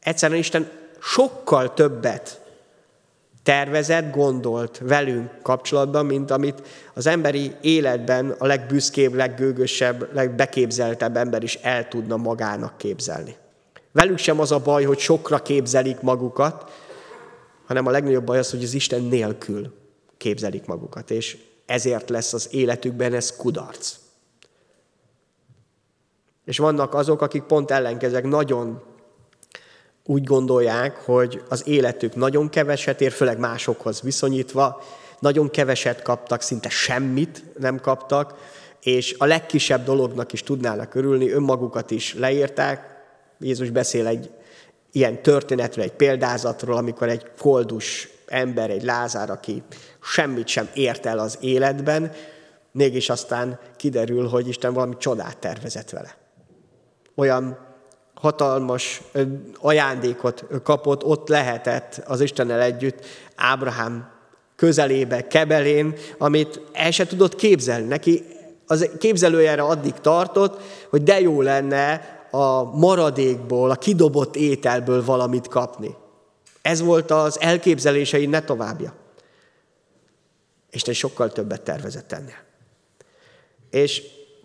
Egyszerűen 0.00 0.38
Isten 0.38 0.70
sokkal 1.00 1.74
többet 1.74 2.40
tervezett, 3.42 4.12
gondolt 4.12 4.80
velünk 4.84 5.30
kapcsolatban, 5.42 6.06
mint 6.06 6.30
amit 6.30 6.62
az 6.94 7.06
emberi 7.06 7.52
életben 7.60 8.34
a 8.38 8.46
legbüszkébb, 8.46 9.14
leggőgösebb, 9.14 10.14
legbeképzeltebb 10.14 11.16
ember 11.16 11.42
is 11.42 11.54
el 11.54 11.88
tudna 11.88 12.16
magának 12.16 12.78
képzelni. 12.78 13.36
Velük 13.92 14.18
sem 14.18 14.40
az 14.40 14.52
a 14.52 14.58
baj, 14.58 14.84
hogy 14.84 14.98
sokra 14.98 15.38
képzelik 15.38 16.00
magukat, 16.00 16.70
hanem 17.66 17.86
a 17.86 17.90
legnagyobb 17.90 18.24
baj 18.24 18.38
az, 18.38 18.50
hogy 18.50 18.62
az 18.62 18.74
Isten 18.74 19.02
nélkül 19.02 19.74
képzelik 20.16 20.66
magukat, 20.66 21.10
és 21.10 21.36
ezért 21.66 22.08
lesz 22.08 22.32
az 22.32 22.48
életükben 22.50 23.14
ez 23.14 23.36
kudarc. 23.36 23.96
És 26.44 26.58
vannak 26.58 26.94
azok, 26.94 27.22
akik 27.22 27.42
pont 27.42 27.70
ellenkezek, 27.70 28.24
nagyon 28.24 28.82
úgy 30.10 30.24
gondolják, 30.24 30.96
hogy 30.96 31.42
az 31.48 31.66
életük 31.66 32.14
nagyon 32.14 32.48
keveset 32.48 33.00
ér, 33.00 33.12
főleg 33.12 33.38
másokhoz 33.38 34.00
viszonyítva, 34.00 34.82
nagyon 35.18 35.50
keveset 35.50 36.02
kaptak, 36.02 36.40
szinte 36.40 36.68
semmit 36.68 37.44
nem 37.58 37.80
kaptak, 37.80 38.34
és 38.82 39.14
a 39.18 39.24
legkisebb 39.24 39.84
dolognak 39.84 40.32
is 40.32 40.42
tudnának 40.42 40.94
örülni, 40.94 41.30
önmagukat 41.30 41.90
is 41.90 42.14
leírták. 42.14 43.04
Jézus 43.38 43.70
beszél 43.70 44.06
egy 44.06 44.30
ilyen 44.92 45.22
történetről, 45.22 45.84
egy 45.84 45.92
példázatról, 45.92 46.76
amikor 46.76 47.08
egy 47.08 47.26
koldus 47.40 48.08
ember, 48.26 48.70
egy 48.70 48.82
lázár, 48.82 49.30
aki 49.30 49.62
semmit 50.02 50.48
sem 50.48 50.68
ért 50.74 51.06
el 51.06 51.18
az 51.18 51.38
életben, 51.40 52.12
mégis 52.72 53.08
aztán 53.08 53.58
kiderül, 53.76 54.28
hogy 54.28 54.48
Isten 54.48 54.72
valami 54.72 54.96
csodát 54.96 55.38
tervezett 55.38 55.90
vele. 55.90 56.16
Olyan 57.14 57.67
hatalmas 58.20 59.02
ajándékot 59.58 60.44
kapott, 60.62 61.04
ott 61.04 61.28
lehetett 61.28 62.02
az 62.06 62.20
Istennel 62.20 62.60
együtt 62.60 63.06
Ábrahám 63.36 64.10
közelébe, 64.56 65.26
kebelén, 65.26 65.94
amit 66.18 66.60
el 66.72 66.90
se 66.90 67.06
tudott 67.06 67.34
képzelni. 67.34 67.86
Neki 67.86 68.24
az 68.66 68.90
képzelőjére 68.98 69.62
addig 69.62 69.92
tartott, 69.92 70.60
hogy 70.90 71.02
de 71.02 71.20
jó 71.20 71.42
lenne 71.42 72.16
a 72.30 72.62
maradékból, 72.62 73.70
a 73.70 73.76
kidobott 73.76 74.36
ételből 74.36 75.04
valamit 75.04 75.48
kapni. 75.48 75.96
Ez 76.62 76.80
volt 76.80 77.10
az 77.10 77.40
elképzelései, 77.40 78.26
ne 78.26 78.42
továbbja. 78.42 78.94
Isten 80.70 80.94
sokkal 80.94 81.32
többet 81.32 81.62
tervezett 81.62 82.12
ennél. 82.12 82.38
És 83.70 84.02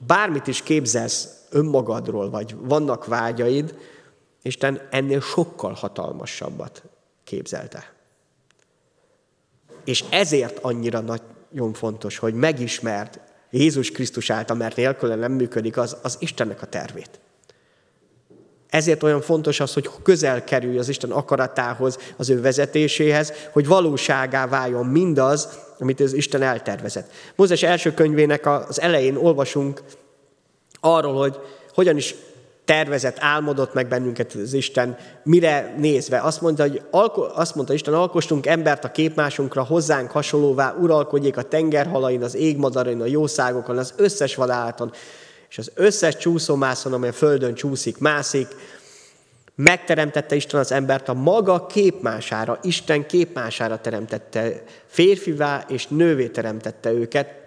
bármit 0.08 0.48
is 0.48 0.62
képzelsz 0.62 1.43
önmagadról, 1.54 2.30
vagy 2.30 2.56
vannak 2.60 3.06
vágyaid, 3.06 3.78
Isten 4.42 4.82
ennél 4.90 5.22
sokkal 5.22 5.74
hatalmasabbat 5.74 6.84
képzelte. 7.24 7.94
És 9.84 10.04
ezért 10.10 10.60
annyira 10.62 11.00
nagy 11.00 11.22
nagyon 11.54 11.74
fontos, 11.74 12.18
hogy 12.18 12.34
megismerd 12.34 13.20
Jézus 13.50 13.92
Krisztus 13.92 14.30
által, 14.30 14.56
mert 14.56 14.76
nélküle 14.76 15.16
nem 15.16 15.32
működik, 15.32 15.78
az, 15.78 15.98
az 16.02 16.18
Istennek 16.20 16.62
a 16.62 16.66
tervét. 16.66 17.20
Ezért 18.70 19.04
olyan 19.04 19.22
fontos 19.22 19.60
az, 19.60 19.74
hogy 19.74 19.90
közel 20.04 20.44
kerülj 20.44 20.78
az 20.78 20.90
Isten 20.90 21.12
akaratához, 21.12 21.98
az 22.18 22.30
ő 22.30 22.42
vezetéséhez, 22.42 23.34
hogy 23.52 23.68
valóságá 23.68 24.48
váljon 24.48 24.86
mindaz, 24.86 25.50
amit 25.80 26.00
az 26.00 26.14
Isten 26.14 26.42
eltervezett. 26.42 27.12
Mózes 27.36 27.64
első 27.64 27.94
könyvének 27.94 28.46
az 28.46 28.82
elején 28.82 29.16
olvasunk 29.16 29.82
arról, 30.86 31.14
hogy 31.14 31.40
hogyan 31.74 31.98
is 31.98 32.16
tervezett, 32.66 33.18
álmodott 33.20 33.74
meg 33.74 33.88
bennünket 33.88 34.34
az 34.34 34.54
Isten, 34.54 34.98
mire 35.24 35.76
nézve. 35.78 36.20
Azt 36.20 36.42
mondta, 36.42 36.64
hogy 36.64 36.82
alko- 36.92 37.32
azt 37.36 37.56
mondta 37.56 37.74
Isten, 37.74 37.94
alkostunk 37.94 38.46
embert 38.46 38.84
a 38.84 38.92
képmásunkra, 38.92 39.64
hozzánk 39.64 40.12
hasonlóvá, 40.12 40.76
uralkodjék 40.80 41.38
a 41.38 41.42
tengerhalain, 41.42 42.24
az 42.24 42.36
égmadarin, 42.36 43.02
a 43.02 43.06
jószágokon, 43.06 43.78
az 43.78 43.94
összes 43.98 44.36
vadállaton, 44.36 44.92
és 45.50 45.58
az 45.58 45.72
összes 45.76 46.18
csúszómászon, 46.18 46.94
amely 46.94 47.10
a 47.10 47.14
földön 47.14 47.54
csúszik, 47.54 47.98
mászik, 47.98 48.48
megteremtette 49.56 50.36
Isten 50.36 50.60
az 50.60 50.72
embert 50.72 51.10
a 51.10 51.14
maga 51.14 51.66
képmására, 51.66 52.60
Isten 52.62 53.06
képmására 53.06 53.82
teremtette, 53.82 54.64
férfivá 54.86 55.66
és 55.68 55.88
nővé 55.88 56.28
teremtette 56.28 56.92
őket, 56.92 57.43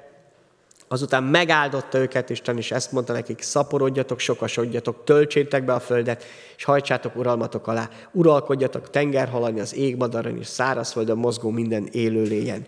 Azután 0.89 1.23
megáldotta 1.23 1.99
őket, 1.99 2.31
Isten 2.31 2.59
is 2.59 2.71
ezt 2.71 2.93
mondta 2.93 3.13
nekik, 3.13 3.43
szaporodjatok, 3.43 4.19
sokasodjatok, 4.19 5.05
töltsétek 5.05 5.65
be 5.65 5.73
a 5.73 5.81
földet, 5.81 6.25
és 6.57 6.65
hajtsátok 6.65 7.17
uralmatok 7.17 7.67
alá. 7.67 7.89
Uralkodjatok 8.13 8.91
tengerhalani, 8.91 9.61
az 9.61 9.75
égmadaron 9.75 10.39
és 10.39 10.47
szárazföldön 10.47 11.17
mozgó 11.17 11.51
minden 11.51 11.89
élőlényen. 11.93 12.67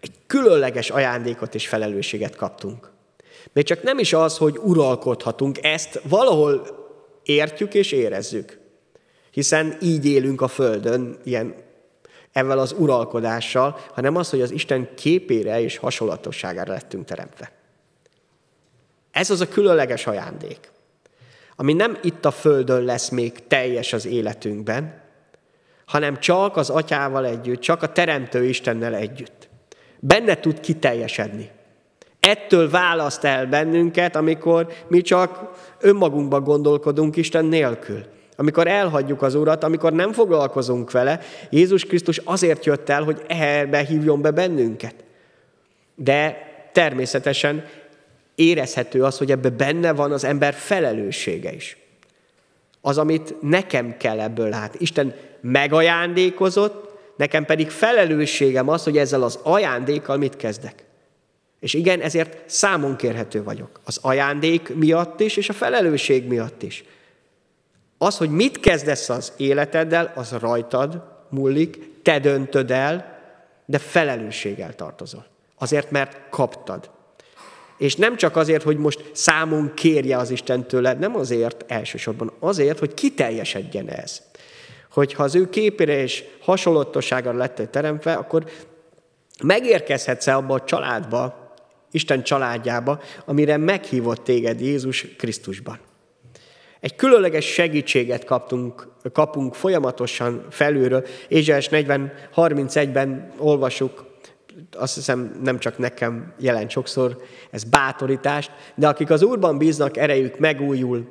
Egy 0.00 0.12
különleges 0.26 0.90
ajándékot 0.90 1.54
és 1.54 1.68
felelősséget 1.68 2.36
kaptunk. 2.36 2.90
Még 3.52 3.64
csak 3.64 3.82
nem 3.82 3.98
is 3.98 4.12
az, 4.12 4.36
hogy 4.36 4.58
uralkodhatunk, 4.62 5.64
ezt 5.64 6.00
valahol 6.08 6.66
értjük 7.22 7.74
és 7.74 7.92
érezzük. 7.92 8.58
Hiszen 9.30 9.76
így 9.80 10.06
élünk 10.06 10.40
a 10.40 10.48
Földön, 10.48 11.18
ilyen 11.24 11.54
ezzel 12.36 12.58
az 12.58 12.74
uralkodással, 12.78 13.78
hanem 13.94 14.16
az, 14.16 14.30
hogy 14.30 14.40
az 14.40 14.50
Isten 14.50 14.88
képére 14.94 15.60
és 15.60 15.76
hasonlatosságára 15.76 16.72
lettünk 16.72 17.04
teremtve. 17.04 17.50
Ez 19.10 19.30
az 19.30 19.40
a 19.40 19.48
különleges 19.48 20.06
ajándék, 20.06 20.70
ami 21.56 21.72
nem 21.72 21.98
itt 22.02 22.24
a 22.24 22.30
Földön 22.30 22.84
lesz 22.84 23.08
még 23.08 23.46
teljes 23.46 23.92
az 23.92 24.06
életünkben, 24.06 25.02
hanem 25.86 26.20
csak 26.20 26.56
az 26.56 26.70
Atyával 26.70 27.26
együtt, 27.26 27.60
csak 27.60 27.82
a 27.82 27.92
Teremtő 27.92 28.44
Istennel 28.44 28.94
együtt. 28.94 29.48
Benne 30.00 30.40
tud 30.40 30.60
kiteljesedni. 30.60 31.50
Ettől 32.20 32.70
választ 32.70 33.24
el 33.24 33.46
bennünket, 33.46 34.16
amikor 34.16 34.72
mi 34.88 35.00
csak 35.00 35.50
önmagunkban 35.80 36.42
gondolkodunk 36.42 37.16
Isten 37.16 37.44
nélkül. 37.44 38.14
Amikor 38.36 38.66
elhagyjuk 38.66 39.22
az 39.22 39.34
Urat, 39.34 39.64
amikor 39.64 39.92
nem 39.92 40.12
foglalkozunk 40.12 40.90
vele, 40.90 41.20
Jézus 41.50 41.84
Krisztus 41.84 42.20
azért 42.24 42.64
jött 42.64 42.88
el, 42.88 43.02
hogy 43.02 43.22
erbe 43.28 43.78
hívjon 43.78 44.20
be 44.20 44.30
bennünket. 44.30 44.94
De 45.94 46.38
természetesen 46.72 47.64
érezhető 48.34 49.04
az, 49.04 49.18
hogy 49.18 49.30
ebbe 49.30 49.50
benne 49.50 49.92
van 49.92 50.12
az 50.12 50.24
ember 50.24 50.54
felelőssége 50.54 51.52
is. 51.52 51.76
Az, 52.80 52.98
amit 52.98 53.34
nekem 53.42 53.96
kell 53.96 54.20
ebből 54.20 54.48
látni. 54.48 54.78
Isten 54.80 55.14
megajándékozott, 55.40 56.98
nekem 57.16 57.44
pedig 57.44 57.70
felelősségem 57.70 58.68
az, 58.68 58.84
hogy 58.84 58.98
ezzel 58.98 59.22
az 59.22 59.38
ajándékkal 59.42 60.16
mit 60.16 60.36
kezdek. 60.36 60.84
És 61.60 61.74
igen, 61.74 62.00
ezért 62.00 62.50
számon 62.50 62.96
kérhető 62.96 63.42
vagyok. 63.42 63.80
Az 63.84 63.98
ajándék 64.02 64.74
miatt 64.74 65.20
is, 65.20 65.36
és 65.36 65.48
a 65.48 65.52
felelősség 65.52 66.26
miatt 66.26 66.62
is. 66.62 66.84
Az, 67.98 68.16
hogy 68.16 68.30
mit 68.30 68.60
kezdesz 68.60 69.08
az 69.08 69.32
életeddel, 69.36 70.12
az 70.14 70.30
rajtad 70.30 71.02
múlik, 71.30 72.02
te 72.02 72.18
döntöd 72.18 72.70
el, 72.70 73.18
de 73.66 73.78
felelősséggel 73.78 74.74
tartozol. 74.74 75.26
Azért, 75.58 75.90
mert 75.90 76.20
kaptad. 76.30 76.90
És 77.78 77.96
nem 77.96 78.16
csak 78.16 78.36
azért, 78.36 78.62
hogy 78.62 78.76
most 78.76 79.10
számon 79.12 79.72
kérje 79.74 80.16
az 80.16 80.30
Isten 80.30 80.66
tőled, 80.66 80.98
nem 80.98 81.16
azért 81.16 81.64
elsősorban, 81.68 82.32
azért, 82.38 82.78
hogy 82.78 82.94
kiteljesedjen 82.94 83.88
ez. 83.88 84.22
Hogyha 84.90 85.22
az 85.22 85.34
ő 85.34 85.48
képére 85.48 86.02
és 86.02 86.24
hasonlótosságra 86.40 87.32
lett 87.32 87.62
teremtve, 87.70 88.12
akkor 88.12 88.44
megérkezhetsz 89.42 90.26
abba 90.26 90.54
a 90.54 90.64
családba, 90.64 91.54
Isten 91.90 92.22
családjába, 92.22 93.00
amire 93.24 93.56
meghívott 93.56 94.24
téged 94.24 94.60
Jézus 94.60 95.06
Krisztusban. 95.16 95.78
Egy 96.86 96.96
különleges 96.96 97.44
segítséget 97.44 98.24
kaptunk, 98.24 98.88
kapunk 99.12 99.54
folyamatosan 99.54 100.46
felülről. 100.50 101.06
Ézsás 101.28 101.68
40, 101.68 102.12
31-ben 102.36 103.32
olvasuk, 103.38 104.04
azt 104.72 104.94
hiszem 104.94 105.40
nem 105.42 105.58
csak 105.58 105.78
nekem 105.78 106.34
jelent 106.38 106.70
sokszor 106.70 107.22
ez 107.50 107.64
bátorítást, 107.64 108.50
de 108.74 108.88
akik 108.88 109.10
az 109.10 109.22
Úrban 109.22 109.58
bíznak, 109.58 109.96
erejük 109.96 110.38
megújul, 110.38 111.06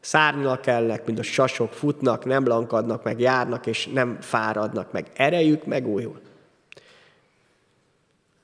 szárnynak 0.00 0.60
kellek, 0.60 1.06
mint 1.06 1.18
a 1.18 1.22
sasok, 1.22 1.72
futnak, 1.72 2.24
nem 2.24 2.46
lankadnak 2.46 3.04
meg, 3.04 3.20
járnak, 3.20 3.66
és 3.66 3.86
nem 3.86 4.18
fáradnak 4.20 4.92
meg. 4.92 5.06
Erejük 5.14 5.64
megújul. 5.64 6.20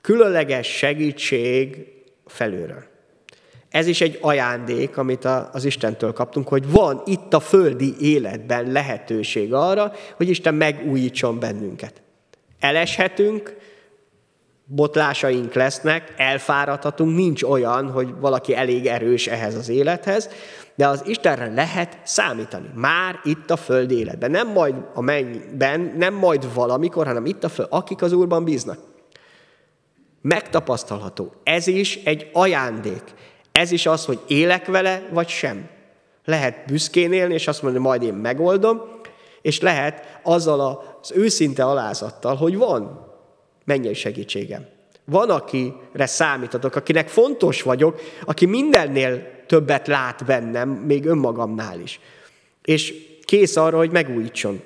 Különleges 0.01 0.67
segítség 0.67 1.87
felülről. 2.25 2.93
Ez 3.75 3.87
is 3.87 4.01
egy 4.01 4.17
ajándék, 4.21 4.97
amit 4.97 5.25
az 5.51 5.65
Istentől 5.65 6.13
kaptunk, 6.13 6.47
hogy 6.47 6.71
van 6.71 7.01
itt 7.05 7.33
a 7.33 7.39
földi 7.39 7.95
életben 7.99 8.71
lehetőség 8.71 9.53
arra, 9.53 9.91
hogy 10.15 10.29
Isten 10.29 10.55
megújítson 10.55 11.39
bennünket. 11.39 12.01
Eleshetünk, 12.59 13.57
botlásaink 14.65 15.53
lesznek, 15.53 16.13
elfáradhatunk, 16.17 17.15
nincs 17.15 17.43
olyan, 17.43 17.91
hogy 17.91 18.13
valaki 18.19 18.55
elég 18.55 18.85
erős 18.85 19.27
ehhez 19.27 19.55
az 19.55 19.69
élethez, 19.69 20.29
de 20.75 20.87
az 20.87 21.03
Istenre 21.05 21.53
lehet 21.53 21.97
számítani. 22.03 22.69
Már 22.75 23.19
itt 23.23 23.51
a 23.51 23.57
föld 23.57 23.91
életben. 23.91 24.31
Nem 24.31 24.51
majd 24.51 24.75
a 24.93 25.01
mennyben, 25.01 25.93
nem 25.97 26.13
majd 26.13 26.53
valamikor, 26.53 27.05
hanem 27.05 27.25
itt 27.25 27.43
a 27.43 27.49
föld, 27.49 27.67
akik 27.71 28.01
az 28.01 28.11
Úrban 28.11 28.43
bíznak. 28.43 28.77
Megtapasztalható. 30.21 31.31
Ez 31.43 31.67
is 31.67 31.95
egy 31.95 32.29
ajándék. 32.33 33.03
Ez 33.55 33.71
is 33.71 33.85
az, 33.85 34.05
hogy 34.05 34.19
élek 34.27 34.65
vele, 34.65 35.07
vagy 35.11 35.27
sem. 35.27 35.69
Lehet 36.25 36.65
büszkén 36.65 37.13
élni, 37.13 37.33
és 37.33 37.47
azt 37.47 37.61
mondani, 37.61 37.83
majd 37.83 38.03
én 38.03 38.13
megoldom, 38.13 38.81
és 39.41 39.59
lehet 39.59 40.19
azzal 40.23 40.83
az 41.01 41.11
őszinte 41.11 41.63
alázattal, 41.63 42.35
hogy 42.35 42.57
van 42.57 43.07
mennyei 43.65 43.93
segítségem. 43.93 44.65
Van, 45.05 45.29
akire 45.29 46.05
számítatok, 46.05 46.75
akinek 46.75 47.07
fontos 47.07 47.61
vagyok, 47.61 48.01
aki 48.25 48.45
mindennél 48.45 49.27
többet 49.47 49.87
lát 49.87 50.25
bennem, 50.25 50.69
még 50.69 51.05
önmagamnál 51.05 51.79
is. 51.79 51.99
És 52.63 52.93
kész 53.25 53.55
arra, 53.55 53.77
hogy 53.77 53.91
megújítson. 53.91 54.61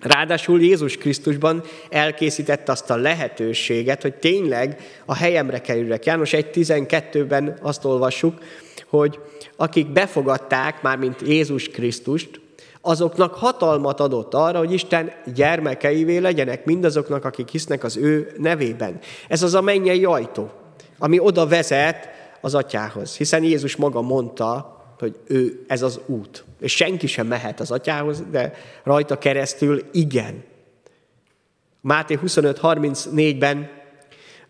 Ráadásul 0.00 0.62
Jézus 0.62 0.96
Krisztusban 0.96 1.62
elkészítette 1.90 2.72
azt 2.72 2.90
a 2.90 2.96
lehetőséget, 2.96 4.02
hogy 4.02 4.14
tényleg 4.14 4.80
a 5.04 5.14
helyemre 5.14 5.60
kerülök. 5.60 6.04
János 6.04 6.30
1.12-ben 6.30 7.58
azt 7.62 7.84
olvassuk, 7.84 8.38
hogy 8.88 9.18
akik 9.56 9.92
befogadták, 9.92 10.82
már 10.82 10.96
mint 10.96 11.20
Jézus 11.26 11.68
Krisztust, 11.68 12.40
azoknak 12.80 13.34
hatalmat 13.34 14.00
adott 14.00 14.34
arra, 14.34 14.58
hogy 14.58 14.72
Isten 14.72 15.12
gyermekeivé 15.34 16.16
legyenek 16.16 16.64
mindazoknak, 16.64 17.24
akik 17.24 17.48
hisznek 17.48 17.84
az 17.84 17.96
ő 17.96 18.32
nevében. 18.38 18.98
Ez 19.28 19.42
az 19.42 19.54
a 19.54 19.60
mennyei 19.60 20.04
ajtó, 20.04 20.50
ami 20.98 21.18
oda 21.18 21.46
vezet 21.46 22.08
az 22.40 22.54
atyához. 22.54 23.16
Hiszen 23.16 23.42
Jézus 23.42 23.76
maga 23.76 24.00
mondta, 24.00 24.73
hogy 24.98 25.16
ő 25.26 25.64
ez 25.68 25.82
az 25.82 26.00
út. 26.06 26.44
És 26.60 26.72
senki 26.72 27.06
sem 27.06 27.26
mehet 27.26 27.60
az 27.60 27.70
atyához, 27.70 28.22
de 28.30 28.52
rajta 28.82 29.18
keresztül 29.18 29.82
igen. 29.92 30.44
Máté 31.80 32.18
25.34-ben 32.22 33.82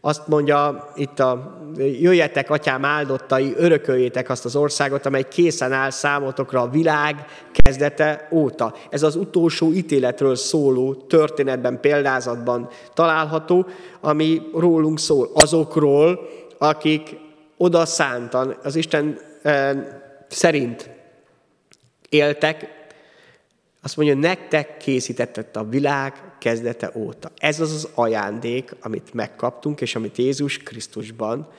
azt 0.07 0.29
mondja 0.29 0.91
itt 0.95 1.19
a 1.21 1.61
jöjjetek, 1.77 2.51
atyám 2.51 2.85
áldottai, 2.85 3.55
örököljétek 3.57 4.31
azt 4.31 4.45
az 4.45 4.57
országot, 4.57 5.07
amely 5.07 5.29
készen 5.29 5.73
áll 5.73 5.91
számotokra 5.91 6.61
a 6.61 6.69
világ 6.69 7.25
kezdete 7.53 8.29
óta. 8.31 8.75
Ez 8.91 9.03
az 9.03 9.17
utolsó 9.17 9.73
ítéletről 9.73 10.37
szóló 10.37 10.95
történetben, 10.95 11.81
példázatban 11.81 12.69
található, 12.95 13.67
ami 14.01 14.43
rólunk 14.55 14.99
szól. 14.99 15.31
Azokról, 15.35 16.29
akik 16.59 17.17
oda 17.57 17.87
szántan, 17.87 18.57
az 18.63 18.77
Isten 18.77 19.19
eh, 19.43 19.77
szerint 20.35 20.91
éltek, 22.09 22.83
Azt 23.83 23.97
mondja, 23.97 24.15
nektek 24.15 24.77
készítetett 24.77 25.57
a 25.57 25.69
világ 25.69 26.23
kezdete 26.39 26.91
óta. 26.95 27.31
Ez 27.39 27.61
az 27.61 27.73
az 27.73 27.89
ajándék, 27.95 28.75
amit 28.81 29.15
megkaptunk, 29.15 29.81
és 29.81 29.95
amit 29.95 30.17
Jézus 30.17 30.59
Krisztusban 30.59 31.53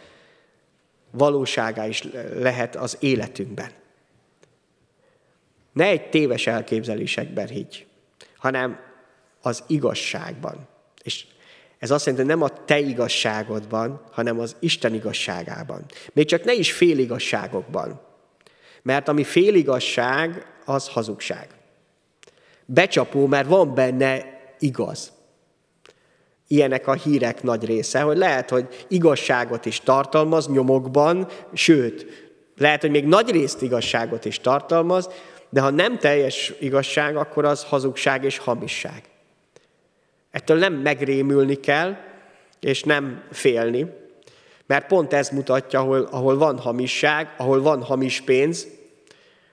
valóságá 1.11 1.88
is 1.88 2.03
lehet 2.33 2.75
az 2.75 2.97
életünkben. 2.99 3.71
Ne 5.73 5.85
egy 5.85 6.09
téves 6.09 6.47
elképzelésekben 6.47 7.47
higgy, 7.47 7.85
hanem 8.38 8.79
az 9.41 9.63
igazságban. 9.67 10.67
És 11.03 11.25
ez 11.79 11.91
azt 11.91 12.05
jelenti, 12.05 12.27
nem 12.27 12.41
a 12.41 12.65
te 12.65 12.79
igazságodban, 12.79 14.01
hanem 14.11 14.39
az 14.39 14.55
Isten 14.59 14.93
igazságában. 14.93 15.85
Még 16.13 16.25
csak 16.25 16.43
ne 16.43 16.53
is 16.53 16.71
féligazságokban. 16.71 18.05
Mert 18.86 19.08
ami 19.08 19.24
féligazság, 19.24 20.45
az 20.65 20.88
hazugság. 20.88 21.48
Becsapó, 22.65 23.28
mert 23.28 23.48
van 23.48 23.74
benne 23.74 24.39
igaz. 24.60 25.12
Ilyenek 26.48 26.88
a 26.88 26.93
hírek 26.93 27.43
nagy 27.43 27.65
része, 27.65 28.02
hogy 28.02 28.17
lehet, 28.17 28.50
hogy 28.50 28.86
igazságot 28.88 29.65
is 29.65 29.80
tartalmaz 29.80 30.48
nyomokban, 30.48 31.28
sőt, 31.54 32.06
lehet, 32.58 32.82
hogy 32.82 32.89
még 32.89 33.06
nagy 33.06 33.30
részt 33.30 33.62
igazságot 33.62 34.26
is 34.26 34.39
tartalmaz, 34.39 35.10
de 35.50 35.62
ha 35.62 35.69
nem 35.69 35.98
teljes 35.98 36.54
igazság, 36.60 37.15
akkor 37.17 37.45
az 37.45 37.63
hazugság 37.63 38.24
és 38.24 38.38
hamisság. 38.38 39.04
Ettől 40.32 40.58
nem 40.58 40.74
megrémülni 40.74 41.56
kell, 41.56 41.95
és 42.60 42.84
nem 42.84 43.24
félni, 43.32 43.88
mert 44.67 44.88
pont 44.88 45.13
ez 45.13 45.30
mutatja, 45.30 45.80
ahol, 45.80 46.08
ahol 46.12 46.38
van 46.38 46.60
hamisság, 46.60 47.34
ahol 47.38 47.62
van 47.62 47.84
hamis 47.84 48.21
pénz, 48.21 48.67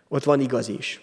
ott 0.08 0.24
van 0.24 0.40
igaz 0.40 0.68
is. 0.68 1.00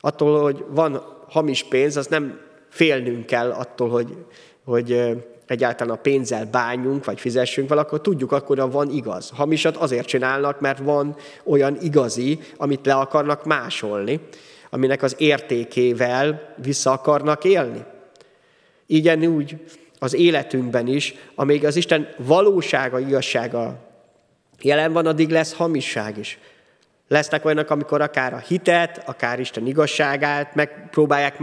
Attól, 0.00 0.42
hogy 0.42 0.64
van 0.68 1.02
hamis 1.28 1.62
pénz, 1.62 1.96
az 1.96 2.06
nem 2.06 2.40
félnünk 2.68 3.26
kell 3.26 3.50
attól, 3.50 3.88
hogy, 3.88 4.16
hogy 4.64 5.16
egyáltalán 5.46 5.96
a 5.96 6.00
pénzzel 6.00 6.46
bánjunk, 6.46 7.04
vagy 7.04 7.20
fizessünk 7.20 7.68
valakor 7.68 8.00
tudjuk, 8.00 8.32
akkor 8.32 8.70
van 8.70 8.90
igaz. 8.90 9.30
Hamisat 9.34 9.76
azért 9.76 10.06
csinálnak, 10.06 10.60
mert 10.60 10.78
van 10.78 11.16
olyan 11.44 11.76
igazi, 11.80 12.38
amit 12.56 12.86
le 12.86 12.94
akarnak 12.94 13.44
másolni, 13.44 14.20
aminek 14.70 15.02
az 15.02 15.14
értékével 15.18 16.54
vissza 16.56 16.92
akarnak 16.92 17.44
élni. 17.44 17.84
Így 18.86 19.26
úgy 19.26 19.56
az 19.98 20.14
életünkben 20.14 20.86
is, 20.86 21.14
amíg 21.34 21.64
az 21.64 21.76
Isten 21.76 22.08
valósága, 22.16 22.98
igazsága 22.98 23.86
jelen 24.60 24.92
van, 24.92 25.06
addig 25.06 25.30
lesz 25.30 25.54
hamisság 25.54 26.18
is. 26.18 26.38
Lesznek 27.08 27.44
olyanok, 27.44 27.70
amikor 27.70 28.00
akár 28.00 28.32
a 28.32 28.38
hitet, 28.38 29.02
akár 29.06 29.40
Isten 29.40 29.66
igazságát 29.66 30.54
megpróbálják 30.54 31.36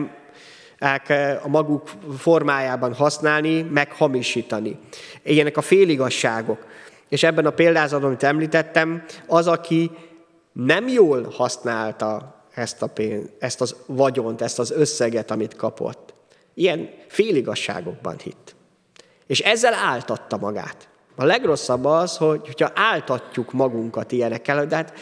a 1.44 1.48
maguk 1.48 1.90
formájában 2.18 2.94
használni, 2.94 3.62
meghamisítani. 3.62 4.80
Ilyenek 5.24 5.58
a 5.58 5.62
féligasságok. 5.62 6.66
És 7.10 7.24
ebben 7.24 7.46
a 7.46 7.50
példázatban, 7.50 8.10
amit 8.10 8.24
említettem, 8.24 9.04
az, 9.28 9.48
aki 9.48 9.92
nem 10.52 10.88
jól 10.88 11.28
használta 11.32 12.36
ezt, 12.54 12.82
a 12.82 12.88
pénz, 12.88 13.30
ezt 13.40 13.62
az 13.62 13.76
vagyont, 13.86 14.42
ezt 14.42 14.60
az 14.60 14.72
összeget, 14.72 15.32
amit 15.32 15.56
kapott. 15.56 16.15
Ilyen 16.56 16.90
féligasságokban 17.08 18.18
hitt. 18.18 18.56
És 19.28 19.40
ezzel 19.40 19.74
áltatta 19.74 20.38
magát. 20.38 20.90
A 21.16 21.24
legrosszabb 21.24 21.86
az, 21.86 22.18
hogy, 22.18 22.42
hogyha 22.46 22.72
áltatjuk 22.74 23.52
magunkat 23.52 24.12
ilyenekkel, 24.12 24.66
de 24.66 24.76
hát 24.76 24.94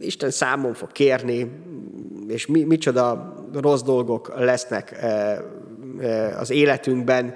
Isten 0.00 0.30
számon 0.30 0.74
fog 0.74 0.92
kérni, 0.92 1.50
és 2.28 2.46
mi, 2.46 2.62
micsoda 2.62 3.34
rossz 3.52 3.82
dolgok 3.82 4.32
lesznek 4.38 4.92
e, 4.92 5.06
e, 6.00 6.38
az 6.38 6.50
életünkben. 6.50 7.34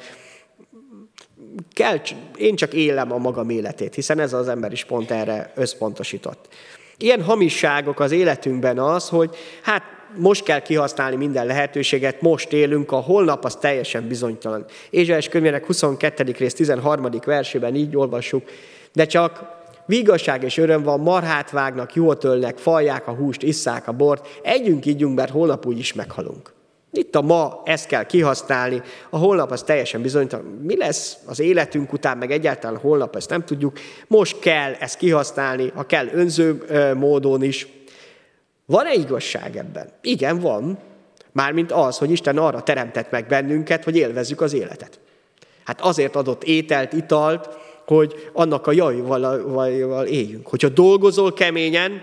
Kell, 1.73 2.01
én 2.37 2.57
csak 2.57 2.73
élem 2.73 3.12
a 3.12 3.18
magam 3.18 3.51
életét, 3.51 3.95
hiszen 3.95 4.18
ez 4.18 4.33
az 4.33 4.49
ember 4.49 4.73
is 4.73 4.85
pont 4.85 5.11
erre 5.11 5.53
összpontosított. 5.55 6.49
Ilyen 6.97 7.23
hamisságok 7.23 8.01
az 8.01 8.12
életünkben 8.12 8.79
az, 8.79 9.09
hogy 9.09 9.37
hát 9.62 9.83
most 10.16 10.44
kell 10.44 10.61
kihasználni 10.61 11.16
minden 11.16 11.46
lehetőséget, 11.46 12.20
most 12.20 12.53
élünk, 12.53 12.92
a 12.92 12.96
holnap 12.96 13.44
az 13.44 13.57
teljesen 13.57 14.09
bizonytalan. 14.09 14.64
Ézsaiás 14.90 15.29
könyvének 15.29 15.66
22. 15.66 16.35
rész 16.38 16.55
13. 16.55 17.09
versében 17.25 17.75
így 17.75 17.96
olvassuk, 17.96 18.42
de 18.92 19.07
csak 19.07 19.61
Vigasság 19.87 20.42
és 20.42 20.59
öröm 20.59 20.83
van, 20.83 21.01
marhát 21.01 21.51
vágnak, 21.51 21.94
jól 21.94 22.18
tölnek, 22.18 22.59
falják 22.59 23.07
a 23.09 23.12
húst, 23.12 23.42
isszák 23.42 23.88
a 23.88 23.92
bort, 23.92 24.40
együnk, 24.42 24.87
ígyunk, 24.87 25.16
mert 25.16 25.31
holnap 25.31 25.66
úgy 25.66 25.79
is 25.79 25.92
meghalunk. 25.92 26.53
Itt 26.92 27.14
a 27.14 27.22
ma 27.22 27.62
ezt 27.64 27.87
kell 27.87 28.07
kihasználni, 28.07 28.83
a 29.11 29.16
holnap 29.16 29.51
az 29.51 29.62
teljesen 29.62 30.03
bizonytalan. 30.03 30.61
Mi 30.62 30.77
lesz 30.77 31.16
az 31.27 31.40
életünk 31.40 31.92
után, 31.92 32.18
meg 32.18 32.31
egyáltalán 32.31 32.81
holnap, 32.81 33.16
ezt 33.16 33.31
nem 33.31 33.44
tudjuk. 33.44 33.79
Most 34.07 34.38
kell 34.38 34.72
ezt 34.72 34.96
kihasználni, 34.96 35.72
ha 35.75 35.83
kell 35.83 36.07
önző 36.12 36.64
módon 36.96 37.42
is. 37.42 37.68
Van-e 38.66 38.94
igazság 38.94 39.57
ebben? 39.57 39.88
Igen, 40.01 40.38
van. 40.38 40.79
Mármint 41.33 41.72
az, 41.72 41.98
hogy 41.98 42.11
Isten 42.11 42.38
arra 42.38 42.62
teremtett 42.62 43.11
meg 43.11 43.27
bennünket, 43.27 43.85
hogy 43.85 43.96
élvezzük 43.96 44.40
az 44.40 44.53
életet. 44.53 45.01
Hát 45.64 45.81
azért 45.81 46.16
adott 46.16 46.44
ételt, 46.44 46.92
italt, 46.92 47.48
hogy 47.87 48.31
annak 48.33 48.66
a 48.66 48.72
jajval 48.72 50.07
éljünk. 50.07 50.46
Hogyha 50.46 50.68
dolgozol 50.68 51.33
keményen, 51.33 52.03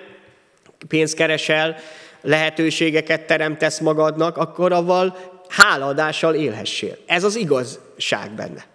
pénzt 0.88 1.16
keresel, 1.16 1.76
lehetőségeket 2.22 3.28
teremtesz 3.28 3.80
magadnak, 3.80 4.38
akkor 4.38 4.72
avval 4.72 5.18
hálaadással 5.48 6.36
élhessél. 6.36 6.98
Ez 7.06 7.24
az 7.24 7.36
igazság 7.36 8.32
benne. 8.32 8.66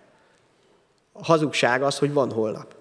A 1.12 1.24
hazugság 1.24 1.82
az, 1.82 1.98
hogy 1.98 2.12
van 2.12 2.30
holnap. 2.30 2.74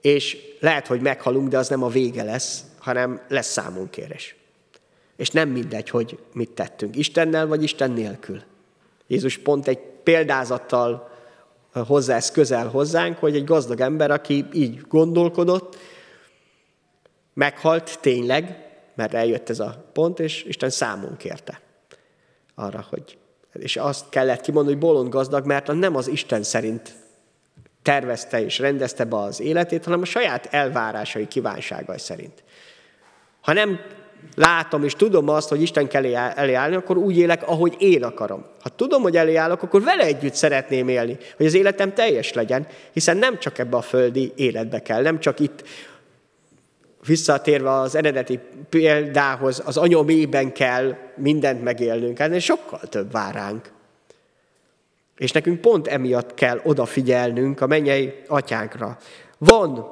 És 0.00 0.36
lehet, 0.60 0.86
hogy 0.86 1.00
meghalunk, 1.00 1.48
de 1.48 1.58
az 1.58 1.68
nem 1.68 1.82
a 1.82 1.88
vége 1.88 2.22
lesz, 2.22 2.64
hanem 2.78 3.20
lesz 3.28 3.50
számunkérés. 3.50 4.36
És 5.16 5.30
nem 5.30 5.48
mindegy, 5.48 5.90
hogy 5.90 6.18
mit 6.32 6.50
tettünk. 6.50 6.96
Istennel 6.96 7.46
vagy 7.46 7.62
Isten 7.62 7.90
nélkül. 7.90 8.42
Jézus 9.06 9.38
pont 9.38 9.68
egy 9.68 9.78
példázattal 9.78 11.10
hozzá 11.72 12.16
ez 12.16 12.30
közel 12.30 12.68
hozzánk, 12.68 13.18
hogy 13.18 13.36
egy 13.36 13.44
gazdag 13.44 13.80
ember, 13.80 14.10
aki 14.10 14.44
így 14.52 14.80
gondolkodott, 14.88 15.76
meghalt 17.34 17.98
tényleg, 18.00 18.68
mert 18.94 19.14
eljött 19.14 19.48
ez 19.48 19.60
a 19.60 19.84
pont, 19.92 20.20
és 20.20 20.44
Isten 20.44 20.70
számon 20.70 21.16
kérte 21.16 21.60
arra, 22.54 22.86
hogy 22.90 23.18
és 23.52 23.76
azt 23.76 24.08
kellett 24.08 24.40
kimondani, 24.40 24.76
hogy 24.76 24.84
bolond 24.84 25.08
gazdag, 25.08 25.46
mert 25.46 25.72
nem 25.72 25.96
az 25.96 26.08
Isten 26.08 26.42
szerint 26.42 26.94
tervezte 27.82 28.44
és 28.44 28.58
rendezte 28.58 29.04
be 29.04 29.16
az 29.16 29.40
életét, 29.40 29.84
hanem 29.84 30.00
a 30.00 30.04
saját 30.04 30.48
elvárásai, 30.50 31.28
kívánságai 31.28 31.98
szerint. 31.98 32.42
Ha 33.40 33.52
nem 33.52 33.80
látom 34.34 34.84
és 34.84 34.94
tudom 34.94 35.28
azt, 35.28 35.48
hogy 35.48 35.62
Isten 35.62 35.88
elé, 35.90 36.14
elé 36.14 36.54
állni, 36.54 36.74
akkor 36.74 36.96
úgy 36.96 37.16
élek, 37.18 37.48
ahogy 37.48 37.76
én 37.78 38.04
akarom. 38.04 38.44
Ha 38.62 38.68
tudom, 38.68 39.02
hogy 39.02 39.16
elé 39.16 39.34
állok, 39.34 39.62
akkor 39.62 39.82
vele 39.82 40.04
együtt 40.04 40.34
szeretném 40.34 40.88
élni, 40.88 41.16
hogy 41.36 41.46
az 41.46 41.54
életem 41.54 41.94
teljes 41.94 42.32
legyen, 42.32 42.66
hiszen 42.92 43.16
nem 43.16 43.38
csak 43.38 43.58
ebbe 43.58 43.76
a 43.76 43.82
földi 43.82 44.32
életbe 44.36 44.82
kell, 44.82 45.02
nem 45.02 45.20
csak 45.20 45.40
itt 45.40 45.62
visszatérve 47.06 47.70
az 47.70 47.94
eredeti 47.94 48.40
példához, 48.68 49.62
az 49.64 49.76
anyomében 49.76 50.52
kell 50.52 50.96
mindent 51.16 51.62
megélnünk, 51.62 52.18
hát 52.18 52.40
sokkal 52.40 52.80
több 52.80 53.12
vár 53.12 53.34
ránk. 53.34 53.70
És 55.20 55.32
nekünk 55.32 55.60
pont 55.60 55.86
emiatt 55.86 56.34
kell 56.34 56.60
odafigyelnünk 56.64 57.60
a 57.60 57.66
mennyei 57.66 58.14
atyánkra. 58.26 58.98
Van 59.38 59.86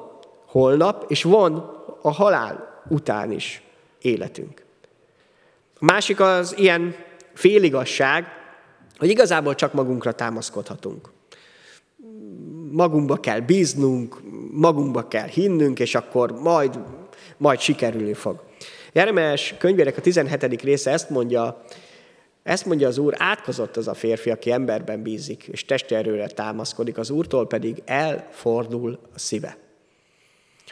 holnap, 0.45 1.05
és 1.07 1.23
van 1.23 1.53
a 2.01 2.11
halál 2.11 2.83
után 2.87 3.31
is 3.31 3.61
életünk. 4.01 4.63
A 5.79 5.85
másik 5.85 6.19
az 6.19 6.57
ilyen 6.57 6.95
féligasság, 7.33 8.25
hogy 8.97 9.09
igazából 9.09 9.55
csak 9.55 9.73
magunkra 9.73 10.11
támaszkodhatunk. 10.11 11.09
Magunkba 12.71 13.15
kell 13.15 13.39
bíznunk, 13.39 14.21
magunkba 14.51 15.07
kell 15.07 15.27
hinnünk, 15.27 15.79
és 15.79 15.95
akkor 15.95 16.31
majd, 16.31 16.79
majd 17.37 17.59
sikerülni 17.59 18.13
fog. 18.13 18.43
Jeremás 18.91 19.55
könyvének 19.57 19.97
a 19.97 20.01
17. 20.01 20.61
része 20.61 20.91
ezt 20.91 21.09
mondja, 21.09 21.63
ezt 22.43 22.65
mondja 22.65 22.87
az 22.87 22.97
Úr, 22.97 23.13
átkozott 23.17 23.77
az 23.77 23.87
a 23.87 23.93
férfi, 23.93 24.29
aki 24.29 24.51
emberben 24.51 25.01
bízik, 25.01 25.43
és 25.43 25.65
testi 25.65 25.95
támaszkodik, 26.27 26.97
az 26.97 27.09
Úrtól 27.09 27.47
pedig 27.47 27.81
elfordul 27.85 28.99
a 29.15 29.19
szíve. 29.19 29.57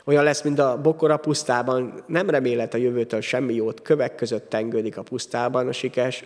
Olyan 0.05 0.23
lesz, 0.23 0.41
mint 0.41 0.59
a 0.59 0.81
bokor 0.81 1.11
a 1.11 1.17
pusztában, 1.17 2.03
nem 2.07 2.29
remélet 2.29 2.73
a 2.73 2.77
jövőtől 2.77 3.21
semmi 3.21 3.53
jót, 3.53 3.81
kövek 3.81 4.15
között 4.15 4.49
tengődik 4.49 4.97
a 4.97 5.03
pusztában 5.03 5.67
a 5.67 5.71
sikes, 5.71 6.25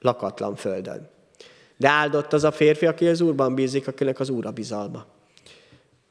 lakatlan 0.00 0.54
földön. 0.54 1.08
De 1.76 1.88
áldott 1.88 2.32
az 2.32 2.44
a 2.44 2.52
férfi, 2.52 2.86
aki 2.86 3.08
az 3.08 3.20
Úrban 3.20 3.54
bízik, 3.54 3.88
akinek 3.88 4.20
az 4.20 4.28
Úr 4.28 4.46
a 4.46 4.50
bizalma. 4.50 5.06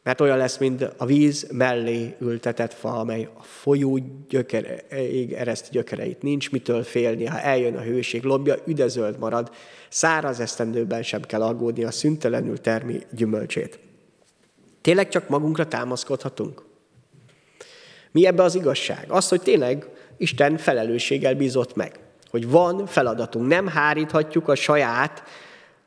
Mert 0.06 0.22
olyan 0.22 0.38
lesz, 0.38 0.58
mint 0.58 0.82
a 0.98 1.06
víz 1.06 1.48
mellé 1.52 2.15
ültetett 2.20 2.74
fa, 2.74 3.00
amely 3.00 3.30
a 3.38 3.44
folyó 3.44 4.00
gyökereig 4.30 5.34
ereszt 5.34 5.72
gyökereit. 5.72 6.22
Nincs 6.22 6.52
mitől 6.52 6.84
félni, 6.84 7.26
ha 7.26 7.39
eljön 7.39 7.76
a 7.76 7.82
hőség, 7.82 8.24
lombja 8.24 8.56
üdezöld 8.65 9.20
marad, 9.20 9.52
száraz 9.89 10.39
esztendőben 10.39 11.04
sem 11.04 11.22
kell 11.22 11.41
aggódni, 11.41 11.84
a 11.84 11.91
szüntelenül 11.91 12.62
termi 12.62 13.00
gyümölcsét. 13.12 13.80
Tényleg 14.82 15.10
csak 15.10 15.30
magunkra 15.30 15.68
támaszkodhatunk? 15.68 16.63
Mi 18.12 18.26
ebbe 18.26 18.44
az 18.44 18.56
igazság? 18.56 19.06
Az, 19.08 19.28
hogy 19.28 19.41
tényleg 19.41 19.88
Isten 20.18 20.58
felelősséggel 20.58 21.36
bízott 21.36 21.76
meg. 21.76 22.00
Hogy 22.30 22.50
van 22.50 22.86
feladatunk, 22.86 23.48
nem 23.48 23.68
háríthatjuk 23.68 24.48
a 24.48 24.56
saját 24.56 25.24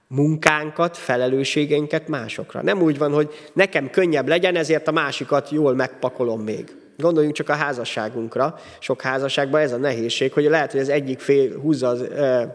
munkánkat, 0.08 0.96
felelősségeinket 0.96 2.08
másokra. 2.08 2.62
Nem 2.62 2.82
úgy 2.82 2.98
van, 2.98 3.12
hogy 3.12 3.34
nekem 3.52 3.90
könnyebb 3.90 4.28
legyen, 4.28 4.56
ezért 4.56 4.88
a 4.88 4.92
másikat 4.92 5.50
jól 5.50 5.74
megpakolom 5.74 6.40
még. 6.40 6.76
Gondoljunk 6.96 7.36
csak 7.36 7.48
a 7.48 7.54
házasságunkra. 7.54 8.58
Sok 8.78 9.02
házasságban 9.02 9.60
ez 9.60 9.72
a 9.72 9.76
nehézség, 9.76 10.32
hogy 10.32 10.44
lehet, 10.44 10.72
hogy 10.72 10.80
az 10.80 10.88
egyik 10.88 11.20
fél 11.20 11.60
húzza 11.60 11.88
az 11.88 12.08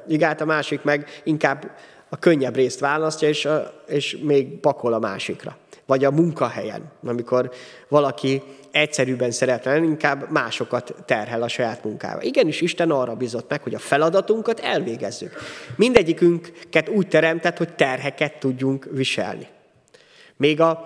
igát, 0.08 0.42
a 0.42 0.46
másik 0.46 0.84
meg 0.84 1.22
inkább 1.24 1.72
a 2.10 2.18
könnyebb 2.18 2.56
részt 2.56 2.80
választja, 2.80 3.28
és, 3.28 3.48
és 3.88 4.18
még 4.22 4.60
pakol 4.60 4.94
a 4.94 5.00
másikra. 5.00 5.58
Vagy 5.86 6.06
a 6.06 6.12
munkahelyen, 6.12 6.92
amikor 7.04 7.52
valaki 7.88 8.42
egyszerűbben 8.74 9.32
szeretne 9.32 9.72
lenni, 9.72 9.88
inkább 9.88 10.32
másokat 10.32 10.96
terhel 11.06 11.42
a 11.42 11.48
saját 11.48 11.84
munkába. 11.84 12.22
Igenis, 12.22 12.62
Isten 12.62 12.92
arra 12.92 13.16
bizott 13.16 13.50
meg, 13.50 13.62
hogy 13.62 13.74
a 13.74 13.80
feladatunkat 13.80 14.60
elvégezzük. 14.60 15.36
Mindegyikünket 15.76 16.90
úgy 16.90 17.08
teremtett, 17.08 17.58
hogy 17.58 17.76
terheket 17.76 18.40
tudjunk 18.40 18.88
viselni. 18.92 19.48
Még 20.38 20.62
a, 20.62 20.84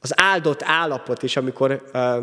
az 0.00 0.12
áldott 0.16 0.62
állapot 0.62 1.22
is, 1.22 1.36
amikor 1.36 1.82
uh, 1.92 2.16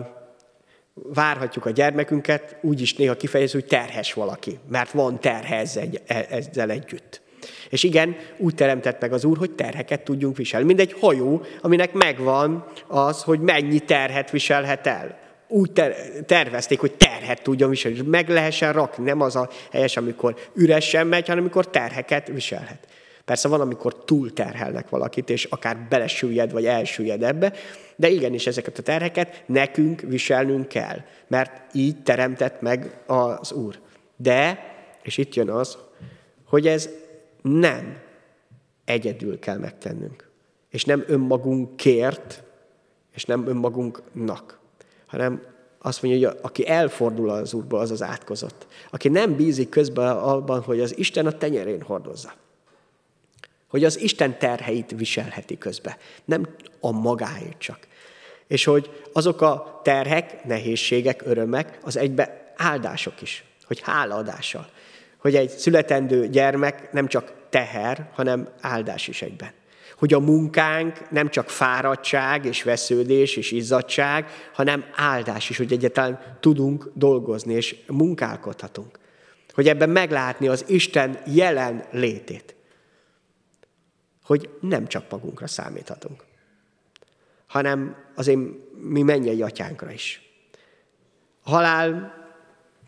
várhatjuk 0.94 1.66
a 1.66 1.70
gyermekünket, 1.70 2.58
úgy 2.62 2.82
is 2.82 2.96
néha 2.96 3.16
kifejező, 3.16 3.60
hogy 3.60 3.70
terhes 3.70 4.14
valaki, 4.14 4.60
mert 4.70 4.92
van 4.92 5.20
terhe 5.20 5.58
ezzel, 5.58 5.90
ezzel 6.08 6.70
együtt. 6.70 7.22
És 7.70 7.84
igen, 7.84 8.16
úgy 8.38 8.56
teremtett 8.56 9.02
meg 9.02 9.14
az 9.14 9.26
Úr, 9.26 9.38
hogy 9.38 9.52
terheket 9.52 10.02
tudjunk 10.02 10.38
viselni. 10.38 10.66
Mint 10.66 10.80
egy 10.80 10.96
hajó, 11.00 11.42
aminek 11.62 11.94
megvan 11.94 12.66
az, 12.88 13.24
hogy 13.24 13.40
mennyi 13.40 13.80
terhet 13.80 14.32
viselhet 14.32 14.88
el. 14.88 15.24
Úgy 15.48 15.72
ter- 15.72 16.26
tervezték, 16.26 16.80
hogy 16.80 16.94
terhet 16.94 17.42
tudjon 17.42 17.70
viselni, 17.70 18.02
meg 18.02 18.30
lehessen 18.30 18.74
rakni. 18.74 19.04
Nem 19.04 19.22
az 19.22 19.36
a 19.36 19.50
helyes, 19.72 19.98
amikor 19.98 20.36
üresen 20.54 21.08
megy, 21.08 21.28
hanem 21.28 21.42
amikor 21.42 21.70
terheket 21.70 22.28
viselhet. 22.28 22.88
Persze 23.26 23.48
van, 23.48 23.62
amikor 23.62 24.04
túl 24.04 24.34
terhelnek 24.34 24.90
valakit, 24.90 25.30
és 25.30 25.44
akár 25.44 25.78
belesüllyed, 25.90 26.52
vagy 26.52 26.66
elsüllyed 26.66 27.24
ebbe, 27.24 27.54
de 27.96 28.10
igenis 28.10 28.48
ezeket 28.48 28.78
a 28.78 28.82
terheket 28.82 29.44
nekünk 29.46 30.02
viselnünk 30.02 30.68
kell, 30.68 30.98
mert 31.28 31.76
így 31.76 32.04
teremtett 32.04 32.62
meg 32.62 32.98
az 33.06 33.52
Úr. 33.52 33.80
De, 34.18 34.60
és 35.04 35.18
itt 35.18 35.36
jön 35.36 35.50
az, 35.50 35.78
hogy 36.46 36.68
ez 36.68 36.90
nem 37.46 37.98
egyedül 38.86 39.40
kell 39.40 39.58
megtennünk. 39.58 40.30
És 40.70 40.86
nem 40.86 41.04
önmagunkért, 41.08 42.44
és 43.14 43.26
nem 43.26 43.48
önmagunknak, 43.48 44.60
hanem 45.06 45.42
azt 45.80 46.02
mondja, 46.02 46.30
hogy 46.30 46.40
aki 46.42 46.68
elfordul 46.68 47.30
az 47.30 47.54
Úrból, 47.54 47.80
az 47.80 47.92
az 47.92 48.02
átkozott. 48.02 48.68
Aki 48.90 49.10
nem 49.10 49.36
bízik 49.36 49.70
közben 49.70 50.18
abban, 50.18 50.62
hogy 50.62 50.80
az 50.80 50.98
Isten 50.98 51.26
a 51.26 51.32
tenyerén 51.32 51.82
hordozza. 51.82 52.34
Hogy 53.68 53.84
az 53.84 54.00
Isten 54.00 54.38
terheit 54.38 54.92
viselheti 54.92 55.58
közbe. 55.58 55.98
Nem 56.26 56.48
a 56.80 56.92
magáét 56.92 57.58
csak. 57.58 57.88
És 58.48 58.64
hogy 58.64 58.90
azok 59.14 59.42
a 59.42 59.80
terhek, 59.84 60.44
nehézségek, 60.44 61.22
örömek, 61.26 61.80
az 61.84 61.98
egybe 61.98 62.54
áldások 62.56 63.22
is. 63.22 63.44
Hogy 63.66 63.80
hálaadással 63.80 64.70
hogy 65.26 65.36
egy 65.36 65.50
születendő 65.50 66.28
gyermek 66.28 66.92
nem 66.92 67.08
csak 67.08 67.34
teher, 67.50 68.10
hanem 68.14 68.50
áldás 68.62 69.08
is 69.08 69.22
egyben. 69.22 69.52
Hogy 69.98 70.14
a 70.14 70.20
munkánk 70.20 71.10
nem 71.12 71.30
csak 71.30 71.50
fáradtság 71.50 72.46
és 72.46 72.64
vesződés 72.64 73.36
és 73.36 73.52
izzadság, 73.52 74.26
hanem 74.54 74.86
áldás 74.96 75.50
is, 75.50 75.58
hogy 75.58 75.72
egyáltalán 75.72 76.38
tudunk 76.40 76.92
dolgozni 76.94 77.54
és 77.54 77.76
munkálkodhatunk. 77.88 79.00
Hogy 79.54 79.68
ebben 79.68 79.90
meglátni 79.90 80.48
az 80.48 80.66
Isten 80.68 81.20
jelen 81.26 81.86
létét. 81.92 82.56
Hogy 84.24 84.50
nem 84.62 84.88
csak 84.88 85.06
magunkra 85.10 85.48
számíthatunk, 85.48 86.26
hanem 87.48 87.96
azért 88.16 88.40
mi 88.82 89.02
mennyei 89.02 89.42
atyánkra 89.42 89.92
is. 89.92 90.22
A 91.44 91.50
halál 91.50 92.14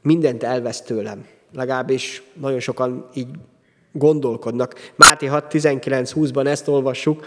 mindent 0.02 0.44
elvesz 0.44 0.82
tőlem, 0.82 1.26
legalábbis 1.54 2.24
nagyon 2.34 2.60
sokan 2.60 3.10
így 3.14 3.28
gondolkodnak. 3.92 4.92
Máté 4.96 5.26
6, 5.26 5.50
19, 5.50 6.12
20-ban 6.16 6.46
ezt 6.46 6.68
olvassuk. 6.68 7.26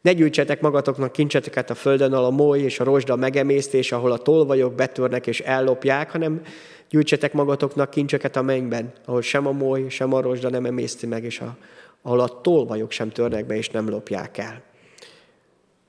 Ne 0.00 0.12
gyűjtsetek 0.12 0.60
magatoknak 0.60 1.12
kincseteket 1.12 1.70
a 1.70 1.74
földön, 1.74 2.12
ahol 2.12 2.24
a 2.24 2.30
moly 2.30 2.60
és 2.60 2.80
a 2.80 2.84
rozsda 2.84 3.16
megemésztés, 3.16 3.92
ahol 3.92 4.12
a 4.12 4.18
tolvajok 4.18 4.74
betörnek 4.74 5.26
és 5.26 5.40
ellopják, 5.40 6.10
hanem 6.10 6.42
gyűjtsetek 6.90 7.32
magatoknak 7.32 7.90
kincseket 7.90 8.36
a 8.36 8.42
mennyben, 8.42 8.92
ahol 9.04 9.22
sem 9.22 9.46
a 9.46 9.52
moly, 9.52 9.88
sem 9.88 10.12
a 10.12 10.20
rozsda 10.20 10.50
nem 10.50 10.64
emészti 10.64 11.06
meg, 11.06 11.24
és 11.24 11.40
a, 11.40 11.56
ahol 12.02 12.20
a 12.20 12.40
tolvajok 12.40 12.90
sem 12.90 13.10
törnek 13.10 13.46
be 13.46 13.56
és 13.56 13.70
nem 13.70 13.88
lopják 13.88 14.38
el. 14.38 14.62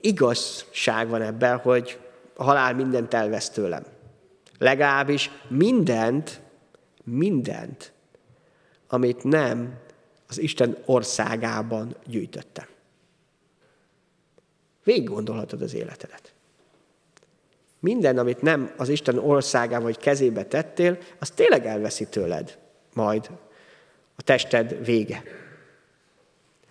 Igazság 0.02 1.10
van 1.10 1.22
ebben, 1.22 1.58
hogy 1.58 1.98
a 2.36 2.44
halál 2.44 2.76
mindent 2.76 3.14
elvesz 3.14 3.50
tőlem. 3.50 3.84
Legalábbis 4.58 5.32
mindent, 5.48 6.42
mindent, 7.04 7.92
amit 8.88 9.24
nem 9.24 9.80
az 10.28 10.40
Isten 10.40 10.78
országában 10.86 11.96
gyűjtötte. 12.06 12.68
Végig 14.84 15.08
gondolhatod 15.08 15.62
az 15.62 15.74
életedet. 15.74 16.34
Minden, 17.80 18.18
amit 18.18 18.42
nem 18.42 18.74
az 18.78 18.90
Isten 18.90 19.18
országában 19.18 19.84
vagy 19.84 19.98
kezébe 19.98 20.46
tettél, 20.46 20.98
az 21.20 21.30
tényleg 21.30 21.66
elveszi 21.66 22.08
tőled 22.08 22.58
majd 22.94 23.30
a 24.16 24.22
tested 24.22 24.86
vége. 24.86 25.24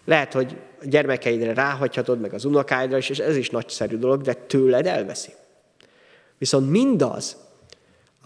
Lehet, 0.04 0.32
hogy 0.32 0.60
a 0.80 0.84
gyermekeidre 0.86 1.54
ráhagyhatod, 1.54 2.20
meg 2.20 2.32
az 2.32 2.44
unokáidra 2.44 2.96
is, 2.96 3.08
és 3.08 3.18
ez 3.18 3.36
is 3.36 3.50
nagyszerű 3.50 3.96
dolog, 3.96 4.22
de 4.22 4.32
tőled 4.34 4.86
elveszi. 4.86 5.32
Viszont 6.38 6.70
mindaz, 6.70 7.36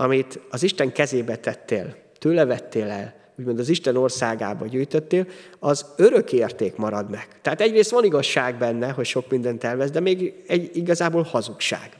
amit 0.03 0.38
az 0.51 0.62
Isten 0.62 0.93
kezébe 0.93 1.37
tettél, 1.37 1.97
tőle 2.19 2.45
vettél 2.45 2.91
el, 2.91 3.15
úgymond 3.38 3.59
az 3.59 3.69
Isten 3.69 3.97
országába 3.97 4.67
gyűjtöttél, 4.67 5.27
az 5.59 5.87
örök 5.97 6.33
érték 6.33 6.77
marad 6.77 7.11
meg. 7.11 7.29
Tehát 7.43 7.61
egyrészt 7.61 7.91
van 7.91 8.05
igazság 8.05 8.59
benne, 8.59 8.91
hogy 8.91 9.07
sok 9.07 9.31
mindent 9.31 9.65
elvesz, 9.65 9.91
de 9.91 10.01
még 10.01 10.43
egy 10.47 10.77
igazából 10.77 11.23
hazugság. 11.23 11.91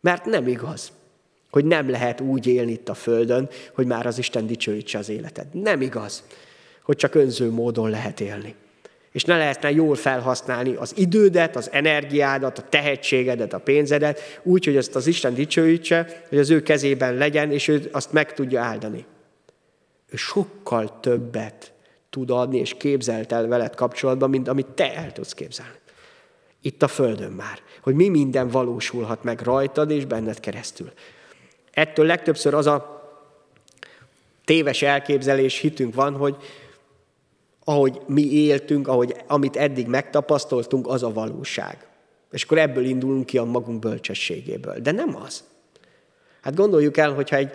Mert 0.00 0.24
nem 0.24 0.46
igaz, 0.46 0.92
hogy 1.50 1.64
nem 1.64 1.90
lehet 1.90 2.20
úgy 2.20 2.46
élni 2.46 2.72
itt 2.72 2.88
a 2.88 2.94
Földön, 2.94 3.48
hogy 3.74 3.86
már 3.86 4.06
az 4.06 4.18
Isten 4.18 4.46
dicsőítse 4.46 4.98
az 4.98 5.08
életed. 5.08 5.46
Nem 5.52 5.80
igaz, 5.80 6.22
hogy 6.82 6.96
csak 6.96 7.14
önző 7.14 7.50
módon 7.50 7.90
lehet 7.90 8.20
élni. 8.20 8.54
És 9.16 9.24
ne 9.24 9.36
lehetne 9.36 9.70
jól 9.70 9.94
felhasználni 9.94 10.74
az 10.74 10.92
idődet, 10.96 11.56
az 11.56 11.68
energiádat, 11.72 12.58
a 12.58 12.62
tehetségedet, 12.68 13.52
a 13.52 13.58
pénzedet, 13.58 14.40
úgy, 14.42 14.64
hogy 14.64 14.76
azt 14.76 14.94
az 14.96 15.06
Isten 15.06 15.34
dicsőítse, 15.34 16.22
hogy 16.28 16.38
az 16.38 16.50
ő 16.50 16.62
kezében 16.62 17.14
legyen, 17.14 17.52
és 17.52 17.68
ő 17.68 17.88
azt 17.92 18.12
meg 18.12 18.34
tudja 18.34 18.62
áldani 18.62 19.06
ő 20.10 20.16
sokkal 20.16 21.00
többet 21.00 21.72
tud 22.10 22.30
adni, 22.30 22.58
és 22.58 22.74
képzelt 22.78 23.32
el 23.32 23.46
veled 23.46 23.74
kapcsolatban, 23.74 24.30
mint 24.30 24.48
amit 24.48 24.66
te 24.66 24.94
el 24.94 25.12
tudsz 25.12 25.32
képzelni. 25.32 25.78
Itt 26.60 26.82
a 26.82 26.88
Földön 26.88 27.32
már. 27.32 27.58
Hogy 27.82 27.94
mi 27.94 28.08
minden 28.08 28.48
valósulhat 28.48 29.22
meg 29.22 29.40
rajtad 29.40 29.90
és 29.90 30.04
benned 30.04 30.40
keresztül. 30.40 30.92
Ettől 31.72 32.06
legtöbbször 32.06 32.54
az 32.54 32.66
a 32.66 32.94
téves 34.44 34.82
elképzelés, 34.82 35.58
hitünk 35.58 35.94
van, 35.94 36.14
hogy 36.14 36.36
ahogy 37.68 38.00
mi 38.06 38.32
éltünk, 38.32 38.88
ahogy, 38.88 39.14
amit 39.26 39.56
eddig 39.56 39.86
megtapasztaltunk, 39.86 40.86
az 40.86 41.02
a 41.02 41.12
valóság. 41.12 41.88
És 42.30 42.44
akkor 42.44 42.58
ebből 42.58 42.84
indulunk 42.84 43.26
ki 43.26 43.38
a 43.38 43.44
magunk 43.44 43.78
bölcsességéből. 43.78 44.78
De 44.78 44.90
nem 44.90 45.16
az. 45.16 45.44
Hát 46.42 46.54
gondoljuk 46.54 46.96
el, 46.96 47.12
hogyha 47.12 47.36
egy 47.36 47.50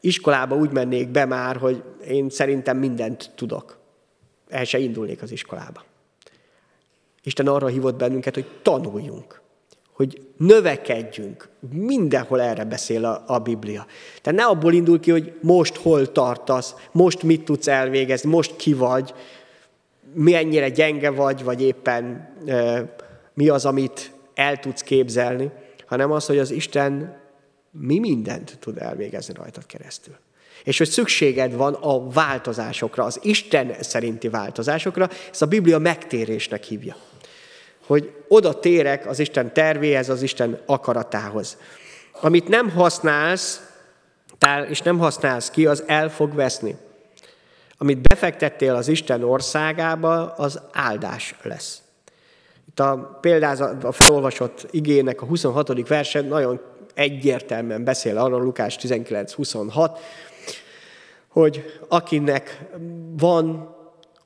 iskolába 0.00 0.56
úgy 0.56 0.70
mennék 0.70 1.08
be 1.08 1.24
már, 1.24 1.56
hogy 1.56 1.82
én 2.08 2.30
szerintem 2.30 2.78
mindent 2.78 3.30
tudok. 3.34 3.78
El 4.48 4.64
se 4.64 4.78
indulnék 4.78 5.22
az 5.22 5.32
iskolába. 5.32 5.84
Isten 7.22 7.46
arra 7.46 7.66
hívott 7.66 7.96
bennünket, 7.96 8.34
hogy 8.34 8.46
tanuljunk, 8.62 9.40
hogy 9.92 10.26
növekedjünk. 10.36 11.48
Mindenhol 11.70 12.40
erre 12.40 12.64
beszél 12.64 13.04
a, 13.04 13.24
a 13.26 13.38
Biblia. 13.38 13.86
Tehát 14.22 14.38
ne 14.38 14.46
abból 14.46 14.72
indul 14.72 15.00
ki, 15.00 15.10
hogy 15.10 15.32
most 15.40 15.76
hol 15.76 16.12
tartasz, 16.12 16.74
most 16.92 17.22
mit 17.22 17.44
tudsz 17.44 17.66
elvégezni, 17.66 18.30
most 18.30 18.56
ki 18.56 18.74
vagy, 18.74 19.14
mi 20.14 20.34
ennyire 20.34 20.68
gyenge 20.68 21.10
vagy, 21.10 21.44
vagy 21.44 21.62
éppen 21.62 22.34
mi 23.34 23.48
az, 23.48 23.64
amit 23.64 24.12
el 24.34 24.56
tudsz 24.58 24.82
képzelni, 24.82 25.50
hanem 25.86 26.10
az, 26.10 26.26
hogy 26.26 26.38
az 26.38 26.50
Isten 26.50 27.16
mi 27.70 27.98
mindent 27.98 28.56
tud 28.60 28.78
elvégezni 28.78 29.34
rajtad 29.34 29.66
keresztül. 29.66 30.14
És 30.64 30.78
hogy 30.78 30.88
szükséged 30.88 31.54
van 31.54 31.74
a 31.74 32.08
változásokra, 32.08 33.04
az 33.04 33.18
Isten 33.22 33.74
szerinti 33.80 34.28
változásokra, 34.28 35.08
ezt 35.30 35.42
a 35.42 35.46
Biblia 35.46 35.78
megtérésnek 35.78 36.62
hívja. 36.62 36.96
Hogy 37.86 38.12
oda 38.28 38.58
térek 38.58 39.06
az 39.06 39.18
Isten 39.18 39.52
tervéhez, 39.52 40.08
az 40.08 40.22
Isten 40.22 40.60
akaratához. 40.66 41.56
Amit 42.20 42.48
nem 42.48 42.70
használsz, 42.70 43.62
és 44.68 44.80
nem 44.80 44.98
használsz 44.98 45.50
ki, 45.50 45.66
az 45.66 45.84
el 45.86 46.10
fog 46.10 46.34
veszni. 46.34 46.76
Amit 47.78 48.08
befektettél 48.08 48.74
az 48.74 48.88
Isten 48.88 49.22
országába, 49.22 50.32
az 50.32 50.60
áldás 50.72 51.34
lesz. 51.42 51.82
Itt 52.68 52.80
a 52.80 53.18
példázat, 53.20 53.84
a 53.84 53.92
felolvasott 53.92 54.66
igének 54.70 55.22
a 55.22 55.26
26. 55.26 55.88
versen 55.88 56.24
nagyon 56.24 56.60
egyértelműen 56.94 57.84
beszél 57.84 58.18
arról, 58.18 58.42
Lukás 58.42 58.76
19.26, 58.80 59.98
hogy 61.28 61.80
akinek 61.88 62.64
van, 63.16 63.76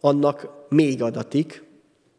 annak 0.01 0.49
még 0.69 1.03
adatik, 1.03 1.63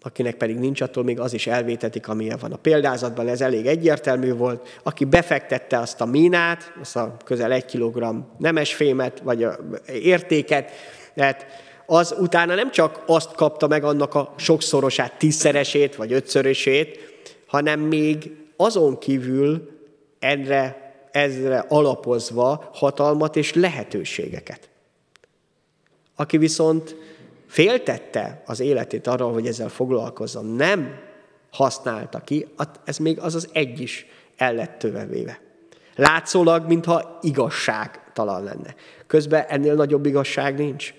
akinek 0.02 0.36
pedig 0.36 0.58
nincs, 0.58 0.82
attól 0.82 1.04
még 1.04 1.20
az 1.20 1.34
is 1.34 1.48
elvétetik, 1.48 2.08
amilyen 2.08 2.38
van. 2.42 2.52
A 2.52 2.58
példázatban 2.58 3.28
ez 3.28 3.42
elég 3.42 3.66
egyértelmű 3.66 4.34
volt. 4.34 4.80
Aki 4.84 5.06
befektette 5.06 5.80
azt 5.80 6.02
a 6.02 6.06
mínát, 6.06 6.74
azt 6.82 6.96
a 6.96 7.18
közel 7.26 7.52
egy 7.52 7.66
kilogramm 7.66 8.20
nemesfémet, 8.38 9.20
vagy 9.20 9.44
a 9.44 9.60
értéket, 9.88 10.72
tehát 11.16 11.46
az 11.86 12.16
utána 12.20 12.56
nem 12.56 12.72
csak 12.72 13.04
azt 13.06 13.36
kapta 13.36 13.68
meg 13.68 13.84
annak 13.84 14.16
a 14.16 14.34
sokszorosát, 14.38 15.18
tízszeresét, 15.18 15.96
vagy 15.96 16.14
ötszörösét, 16.14 17.00
hanem 17.48 17.80
még 17.80 18.32
azon 18.56 18.98
kívül 18.98 19.70
erre, 20.20 20.82
ezre 21.12 21.66
alapozva 21.68 22.70
hatalmat 22.74 23.36
és 23.36 23.54
lehetőségeket. 23.54 24.70
Aki 26.16 26.38
viszont 26.38 26.96
féltette 27.48 28.44
az 28.46 28.60
életét 28.60 29.08
arról, 29.08 29.34
hogy 29.34 29.48
ezzel 29.48 29.70
foglalkozzon, 29.70 30.46
nem 30.46 31.00
használta 31.52 32.20
ki, 32.20 32.48
ez 32.86 32.98
még 32.98 33.20
az 33.20 33.36
az 33.36 33.50
egy 33.52 33.80
is 33.80 34.06
el 34.38 34.54
lett 34.54 34.80
tövevéve. 34.80 35.40
Látszólag, 35.96 36.68
mintha 36.68 37.20
igazságtalan 37.22 38.44
lenne. 38.44 38.76
Közben 39.08 39.46
ennél 39.48 39.74
nagyobb 39.74 40.06
igazság 40.06 40.58
nincs. 40.58 40.94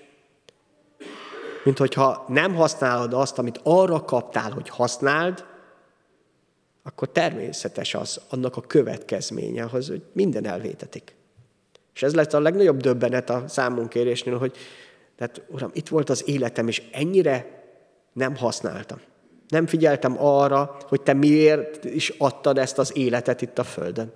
Mint 1.65 1.77
hogyha 1.77 2.25
nem 2.27 2.55
használod 2.55 3.13
azt, 3.13 3.37
amit 3.37 3.59
arra 3.63 4.01
kaptál, 4.01 4.51
hogy 4.51 4.69
használd, 4.69 5.45
akkor 6.83 7.09
természetes 7.09 7.93
az, 7.93 8.21
annak 8.29 8.57
a 8.57 8.61
következménye, 8.61 9.63
hogy 9.63 10.03
minden 10.13 10.45
elvétetik. 10.45 11.15
És 11.93 12.03
ez 12.03 12.15
lett 12.15 12.33
a 12.33 12.39
legnagyobb 12.39 12.77
döbbenet 12.77 13.29
a 13.29 13.43
számunkérésnél, 13.47 14.37
hogy 14.37 14.55
tehát, 15.15 15.41
Uram, 15.47 15.69
itt 15.73 15.87
volt 15.87 16.09
az 16.09 16.27
életem, 16.27 16.67
és 16.67 16.83
ennyire 16.91 17.63
nem 18.13 18.35
használtam. 18.35 18.99
Nem 19.47 19.67
figyeltem 19.67 20.23
arra, 20.23 20.77
hogy 20.87 21.01
Te 21.01 21.13
miért 21.13 21.85
is 21.85 22.09
adtad 22.09 22.57
ezt 22.57 22.77
az 22.77 22.97
életet 22.97 23.41
itt 23.41 23.57
a 23.57 23.63
Földön. 23.63 24.13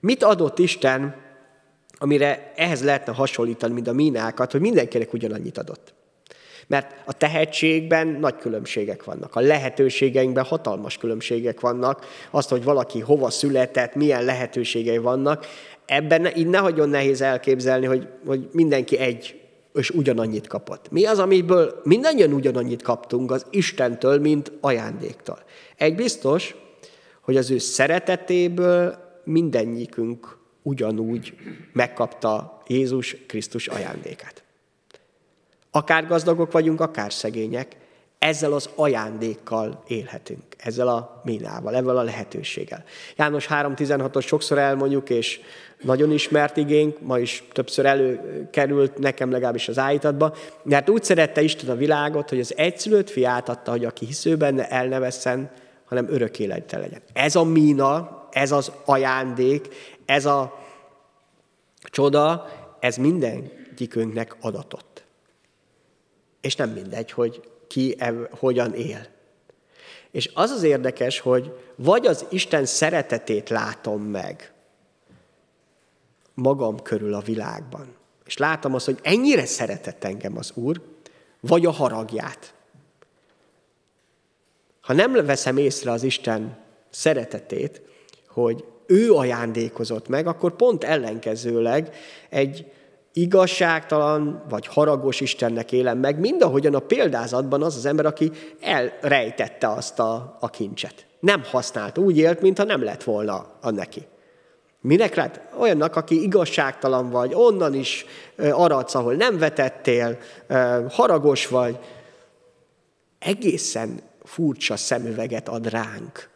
Mit 0.00 0.22
adott 0.22 0.58
Isten, 0.58 1.14
amire 2.02 2.52
ehhez 2.56 2.84
lehetne 2.84 3.12
hasonlítani, 3.12 3.72
mint 3.74 3.88
a 3.88 3.92
mínákat, 3.92 4.52
hogy 4.52 4.60
mindenkinek 4.60 5.12
ugyanannyit 5.12 5.58
adott? 5.58 5.94
Mert 6.66 6.94
a 7.04 7.12
tehetségben 7.12 8.06
nagy 8.06 8.36
különbségek 8.36 9.04
vannak, 9.04 9.36
a 9.36 9.40
lehetőségeinkben 9.40 10.44
hatalmas 10.44 10.98
különbségek 10.98 11.60
vannak, 11.60 12.06
azt, 12.30 12.48
hogy 12.48 12.64
valaki 12.64 13.00
hova 13.00 13.30
született, 13.30 13.94
milyen 13.94 14.24
lehetőségei 14.24 14.98
vannak, 14.98 15.46
ebben 15.86 16.36
így 16.36 16.46
ne 16.46 16.58
hagyjon 16.58 16.88
nehéz 16.88 17.20
elképzelni, 17.20 17.86
hogy, 17.86 18.08
hogy 18.26 18.48
mindenki 18.52 18.98
egy 18.98 19.40
és 19.74 19.90
ugyanannyit 19.90 20.46
kapott. 20.46 20.90
Mi 20.90 21.04
az, 21.04 21.18
amiből 21.18 21.80
mindannyian 21.84 22.32
ugyanannyit 22.32 22.82
kaptunk 22.82 23.30
az 23.30 23.46
Istentől, 23.50 24.18
mint 24.18 24.52
ajándéktól? 24.60 25.38
Egy 25.76 25.94
biztos, 25.94 26.54
hogy 27.20 27.36
az 27.36 27.50
ő 27.50 27.58
szeretetéből 27.58 28.94
mindennyikünk 29.24 30.38
ugyanúgy 30.70 31.34
megkapta 31.72 32.62
Jézus 32.66 33.16
Krisztus 33.26 33.66
ajándékát. 33.66 34.42
Akár 35.70 36.06
gazdagok 36.06 36.52
vagyunk, 36.52 36.80
akár 36.80 37.12
szegények, 37.12 37.76
ezzel 38.18 38.52
az 38.52 38.68
ajándékkal 38.74 39.82
élhetünk, 39.86 40.42
ezzel 40.58 40.88
a 40.88 41.20
minával, 41.24 41.74
ezzel 41.74 41.96
a 41.96 42.02
lehetőséggel. 42.02 42.84
János 43.16 43.46
3.16-os 43.46 44.26
sokszor 44.26 44.58
elmondjuk, 44.58 45.10
és 45.10 45.40
nagyon 45.82 46.12
ismert 46.12 46.56
igénk, 46.56 47.00
ma 47.00 47.18
is 47.18 47.44
többször 47.52 47.86
előkerült 47.86 48.98
nekem 48.98 49.30
legalábbis 49.30 49.68
az 49.68 49.78
állítatba, 49.78 50.34
mert 50.62 50.90
úgy 50.90 51.04
szerette 51.04 51.40
Isten 51.40 51.70
a 51.70 51.74
világot, 51.74 52.28
hogy 52.28 52.40
az 52.40 52.56
egyszülött 52.56 53.10
fiát 53.10 53.48
adta, 53.48 53.70
hogy 53.70 53.84
aki 53.84 54.06
hisző 54.06 54.36
benne, 54.36 54.68
elnevesszen, 54.68 55.50
hanem 55.84 56.06
örök 56.08 56.38
élete 56.38 56.78
legyen. 56.78 57.00
Ez 57.12 57.36
a 57.36 57.44
mína, 57.44 58.20
ez 58.30 58.52
az 58.52 58.72
ajándék, 58.84 59.68
ez 60.10 60.26
a 60.26 60.58
csoda, 61.82 62.48
ez 62.80 62.96
mindenkikünknek 62.96 64.36
adatott. 64.40 65.04
És 66.40 66.56
nem 66.56 66.70
mindegy, 66.70 67.10
hogy 67.10 67.50
ki 67.66 67.96
hogyan 68.30 68.74
él. 68.74 69.06
És 70.10 70.30
az 70.34 70.50
az 70.50 70.62
érdekes, 70.62 71.18
hogy 71.18 71.72
vagy 71.76 72.06
az 72.06 72.26
Isten 72.30 72.64
szeretetét 72.64 73.48
látom 73.48 74.02
meg 74.02 74.52
magam 76.34 76.82
körül 76.82 77.14
a 77.14 77.20
világban, 77.20 77.94
és 78.24 78.36
látom 78.36 78.74
azt, 78.74 78.86
hogy 78.86 78.98
ennyire 79.02 79.46
szeretett 79.46 80.04
engem 80.04 80.36
az 80.36 80.52
Úr, 80.54 80.82
vagy 81.40 81.66
a 81.66 81.70
haragját. 81.70 82.54
Ha 84.80 84.92
nem 84.92 85.12
veszem 85.12 85.56
észre 85.56 85.90
az 85.90 86.02
Isten 86.02 86.58
szeretetét, 86.90 87.82
hogy 88.28 88.64
ő 88.90 89.12
ajándékozott 89.12 90.08
meg, 90.08 90.26
akkor 90.26 90.56
pont 90.56 90.84
ellenkezőleg 90.84 91.94
egy 92.28 92.66
igazságtalan 93.12 94.44
vagy 94.48 94.66
haragos 94.66 95.20
Istennek 95.20 95.72
élem 95.72 95.98
meg, 95.98 96.18
mindahogyan 96.18 96.74
a 96.74 96.78
példázatban 96.78 97.62
az 97.62 97.76
az 97.76 97.86
ember, 97.86 98.06
aki 98.06 98.30
elrejtette 98.60 99.68
azt 99.68 99.98
a, 99.98 100.36
a 100.40 100.50
kincset. 100.50 101.06
Nem 101.20 101.42
használt, 101.44 101.98
úgy 101.98 102.18
élt, 102.18 102.40
mintha 102.40 102.64
nem 102.64 102.82
lett 102.82 103.02
volna 103.02 103.46
a 103.60 103.70
neki. 103.70 104.06
Minek 104.80 105.14
lett? 105.14 105.40
Olyannak, 105.58 105.96
aki 105.96 106.22
igazságtalan 106.22 107.10
vagy, 107.10 107.34
onnan 107.34 107.74
is 107.74 108.04
aradsz, 108.50 108.94
ahol 108.94 109.14
nem 109.14 109.38
vetettél, 109.38 110.18
haragos 110.88 111.46
vagy. 111.48 111.78
Egészen 113.18 114.00
furcsa 114.22 114.76
szemüveget 114.76 115.48
ad 115.48 115.68
ránk, 115.68 116.29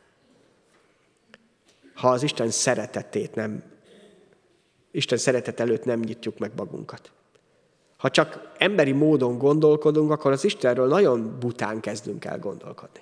ha 1.94 2.08
az 2.08 2.22
Isten 2.22 2.50
szeretetét 2.50 3.34
nem 3.34 3.62
Isten 4.94 5.18
szeretet 5.18 5.60
előtt 5.60 5.84
nem 5.84 6.00
nyitjuk 6.00 6.38
meg 6.38 6.50
magunkat. 6.56 7.12
Ha 7.96 8.10
csak 8.10 8.52
emberi 8.58 8.92
módon 8.92 9.38
gondolkodunk, 9.38 10.10
akkor 10.10 10.32
az 10.32 10.44
Istenről 10.44 10.88
nagyon 10.88 11.36
bután 11.40 11.80
kezdünk 11.80 12.24
el 12.24 12.38
gondolkodni. 12.38 13.00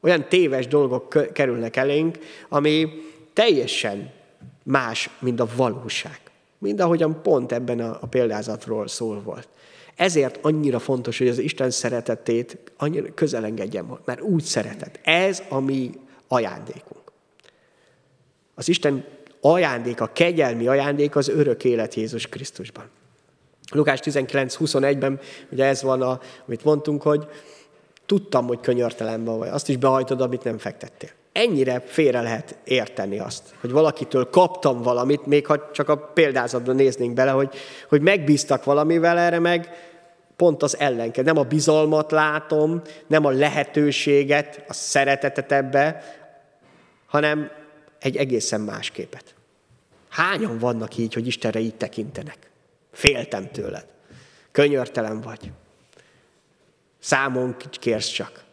Olyan 0.00 0.28
téves 0.28 0.66
dolgok 0.66 1.32
kerülnek 1.32 1.76
elénk, 1.76 2.18
ami 2.48 2.88
teljesen 3.32 4.10
más, 4.62 5.10
mint 5.18 5.40
a 5.40 5.48
valóság. 5.56 6.20
Mind 6.58 6.80
ahogyan 6.80 7.22
pont 7.22 7.52
ebben 7.52 7.80
a, 7.80 7.98
a 8.00 8.06
példázatról 8.06 8.88
szól 8.88 9.20
volt. 9.22 9.48
Ezért 9.94 10.38
annyira 10.42 10.78
fontos, 10.78 11.18
hogy 11.18 11.28
az 11.28 11.38
Isten 11.38 11.70
szeretetét 11.70 12.72
annyira 12.76 13.14
közel 13.14 13.44
engedjem, 13.44 13.98
mert 14.04 14.20
úgy 14.20 14.42
szeretett. 14.42 15.00
Ez 15.02 15.42
a 15.48 15.60
mi 15.60 15.90
ajándékunk. 16.28 17.01
Az 18.62 18.68
Isten 18.68 19.04
ajándék, 19.40 20.00
a 20.00 20.10
kegyelmi 20.12 20.66
ajándék 20.66 21.16
az 21.16 21.28
örök 21.28 21.64
élet 21.64 21.94
Jézus 21.94 22.26
Krisztusban. 22.26 22.84
Lukás 23.72 24.00
19.21-ben 24.02 25.20
ugye 25.50 25.64
ez 25.64 25.82
van, 25.82 26.02
a, 26.02 26.20
amit 26.46 26.64
mondtunk, 26.64 27.02
hogy 27.02 27.26
tudtam, 28.06 28.46
hogy 28.46 28.60
könyörtelen 28.60 29.24
vagy, 29.24 29.48
azt 29.48 29.68
is 29.68 29.76
behajtod, 29.76 30.20
amit 30.20 30.44
nem 30.44 30.58
fektettél. 30.58 31.08
Ennyire 31.32 31.80
félre 31.86 32.20
lehet 32.20 32.58
érteni 32.64 33.18
azt, 33.18 33.54
hogy 33.60 33.70
valakitől 33.70 34.30
kaptam 34.30 34.82
valamit, 34.82 35.26
még 35.26 35.46
ha 35.46 35.70
csak 35.72 35.88
a 35.88 35.96
példázatban 35.96 36.74
néznénk 36.74 37.14
bele, 37.14 37.30
hogy, 37.30 37.54
hogy 37.88 38.00
megbíztak 38.00 38.64
valamivel 38.64 39.18
erre 39.18 39.38
meg, 39.38 39.68
pont 40.36 40.62
az 40.62 40.78
ellenke. 40.78 41.22
Nem 41.22 41.38
a 41.38 41.42
bizalmat 41.42 42.10
látom, 42.10 42.82
nem 43.06 43.24
a 43.24 43.30
lehetőséget, 43.30 44.64
a 44.68 44.72
szeretetet 44.72 45.52
ebbe, 45.52 46.02
hanem 47.06 47.60
egy 48.02 48.16
egészen 48.16 48.60
más 48.60 48.90
képet. 48.90 49.34
Hányan 50.08 50.58
vannak 50.58 50.96
így, 50.96 51.14
hogy 51.14 51.26
Istenre 51.26 51.60
így 51.60 51.74
tekintenek? 51.74 52.50
Féltem 52.92 53.50
tőled. 53.50 53.86
Könyörtelen 54.50 55.20
vagy. 55.20 55.52
Számon 56.98 57.56
kérsz 57.70 58.08
csak. 58.08 58.44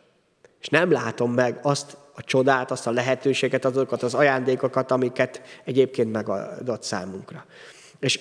És 0.62 0.68
nem 0.68 0.92
látom 0.92 1.34
meg 1.34 1.60
azt 1.62 1.98
a 2.16 2.24
csodát, 2.24 2.72
azt 2.72 2.88
a 2.88 2.92
lehetőséget, 2.92 3.66
azokat 3.66 4.04
az 4.04 4.14
ajándékokat, 4.14 4.92
amiket 4.92 5.42
egyébként 5.64 6.12
megadott 6.12 6.84
számunkra. 6.84 7.46
És 8.00 8.20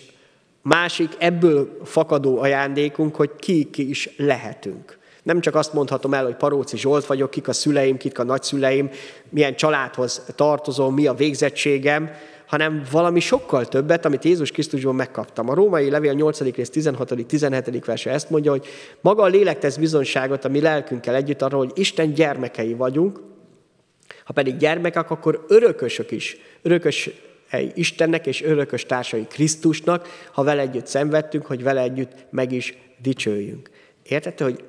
másik 0.63 1.17
ebből 1.19 1.81
fakadó 1.85 2.39
ajándékunk, 2.39 3.17
hogy 3.17 3.31
ki, 3.37 3.69
is 3.75 4.11
lehetünk. 4.17 4.98
Nem 5.29 5.41
csak 5.41 5.55
azt 5.55 5.73
mondhatom 5.73 6.15
el, 6.15 6.25
hogy 6.25 6.37
Paróci 6.37 6.77
Zsolt 6.77 7.07
vagyok, 7.07 7.31
kik 7.31 7.49
a 7.49 7.53
szüleim, 7.53 7.97
kik 7.97 8.19
a 8.19 8.25
nagyszüleim, 8.25 8.91
milyen 9.29 9.55
családhoz 9.57 10.23
tartozom, 10.35 10.95
mi 10.95 11.07
a 11.07 11.15
végzettségem, 11.15 12.11
hanem 12.47 12.83
valami 12.91 13.21
sokkal 13.21 13.67
többet, 13.67 14.05
amit 14.05 14.25
Jézus 14.25 14.51
Krisztusban 14.51 14.95
megkaptam. 14.95 15.49
A 15.49 15.55
római 15.55 15.91
levél 15.91 16.13
8. 16.13 16.41
rész 16.41 16.71
16.-17. 16.75 17.83
verse 17.87 18.11
ezt 18.11 18.31
mondja, 18.31 18.51
hogy 18.51 18.67
maga 19.01 19.23
a 19.23 19.27
lélek 19.27 19.59
tesz 19.59 19.77
bizonságot 19.77 20.45
a 20.45 20.49
mi 20.49 20.61
lelkünkkel 20.61 21.15
együtt 21.15 21.43
arról, 21.43 21.65
hogy 21.65 21.79
Isten 21.79 22.13
gyermekei 22.13 22.75
vagyunk, 22.75 23.21
ha 24.25 24.33
pedig 24.33 24.57
gyermekek, 24.57 25.11
akkor 25.11 25.45
örökösök 25.49 26.11
is, 26.11 26.37
örökös 26.63 27.11
Istennek 27.75 28.27
és 28.27 28.43
örökös 28.43 28.87
társai 28.87 29.27
Krisztusnak, 29.27 30.09
ha 30.33 30.43
vele 30.43 30.61
együtt 30.61 30.87
szenvedtünk, 30.87 31.47
hogy 31.47 31.63
vele 31.63 31.81
együtt 31.81 32.13
meg 32.31 32.53
is 32.53 32.79
dicsőjünk. 33.03 33.71
Értette, 34.03 34.45
hogy 34.45 34.65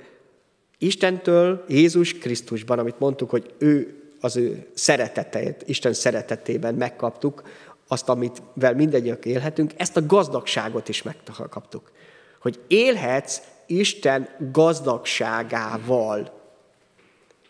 Istentől, 0.79 1.65
Jézus 1.67 2.13
Krisztusban, 2.13 2.79
amit 2.79 2.99
mondtuk, 2.99 3.29
hogy 3.29 3.53
ő 3.57 3.93
az 4.19 4.35
ő 4.37 4.67
szeretetét, 4.73 5.63
Isten 5.65 5.93
szeretetében 5.93 6.75
megkaptuk, 6.75 7.43
azt, 7.87 8.09
amivel 8.09 8.73
mindegyik 8.75 9.25
élhetünk, 9.25 9.71
ezt 9.77 9.97
a 9.97 10.05
gazdagságot 10.05 10.89
is 10.89 11.01
megkaptuk. 11.01 11.91
Hogy 12.39 12.59
élhetsz 12.67 13.41
Isten 13.67 14.29
gazdagságával. 14.51 16.41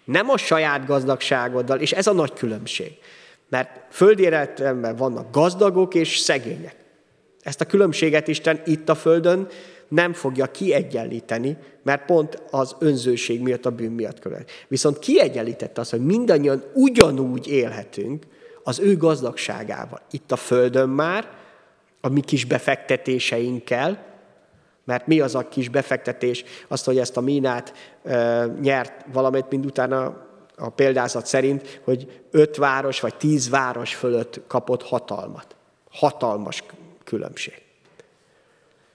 Nem 0.04 0.30
a 0.30 0.38
saját 0.38 0.86
gazdagságoddal, 0.86 1.80
és 1.80 1.92
ez 1.92 2.08
a 2.08 2.14
nagy 2.14 2.34
különbség. 2.34 2.98
Mert 3.50 3.70
földi 3.90 4.24
életemben 4.24 4.96
vannak 4.96 5.32
gazdagok 5.32 5.96
és 5.96 6.18
szegények. 6.18 6.76
Ezt 7.42 7.62
a 7.62 7.66
különbséget 7.66 8.28
Isten 8.28 8.62
itt 8.66 8.90
a 8.90 8.96
földön 8.96 9.48
nem 9.90 10.14
fogja 10.14 10.52
kiegyenlíteni, 10.52 11.58
mert 11.84 12.06
pont 12.06 12.42
az 12.52 12.76
önzőség 12.80 13.42
miatt, 13.42 13.66
a 13.66 13.72
bűn 13.72 13.92
miatt 13.92 14.20
követ. 14.20 14.52
Viszont 14.68 15.00
kiegyenlítette 15.00 15.82
azt, 15.82 15.92
hogy 15.92 16.06
mindannyian 16.06 16.64
ugyanúgy 16.74 17.48
élhetünk 17.48 18.26
az 18.64 18.80
ő 18.80 18.98
gazdagságával. 18.98 20.02
Itt 20.12 20.32
a 20.32 20.36
földön 20.36 20.90
már, 20.90 21.30
a 22.02 22.10
mi 22.10 22.22
kis 22.22 22.46
befektetéseinkkel, 22.46 24.08
mert 24.86 25.08
mi 25.08 25.20
az 25.20 25.36
a 25.36 25.48
kis 25.48 25.70
befektetés, 25.70 26.44
azt, 26.68 26.86
hogy 26.86 26.98
ezt 26.98 27.18
a 27.18 27.22
mínát 27.22 27.74
e, 28.04 28.46
nyert 28.62 29.06
valamit, 29.14 29.50
mind 29.50 29.66
utána 29.66 30.28
a 30.58 30.70
példázat 30.70 31.26
szerint, 31.26 31.82
hogy 31.84 32.22
öt 32.32 32.56
város 32.56 33.00
vagy 33.00 33.16
tíz 33.16 33.50
város 33.50 33.96
fölött 33.96 34.42
kapott 34.48 34.84
hatalmat. 34.84 35.56
Hatalmas 35.92 36.64
különbség. 37.04 37.62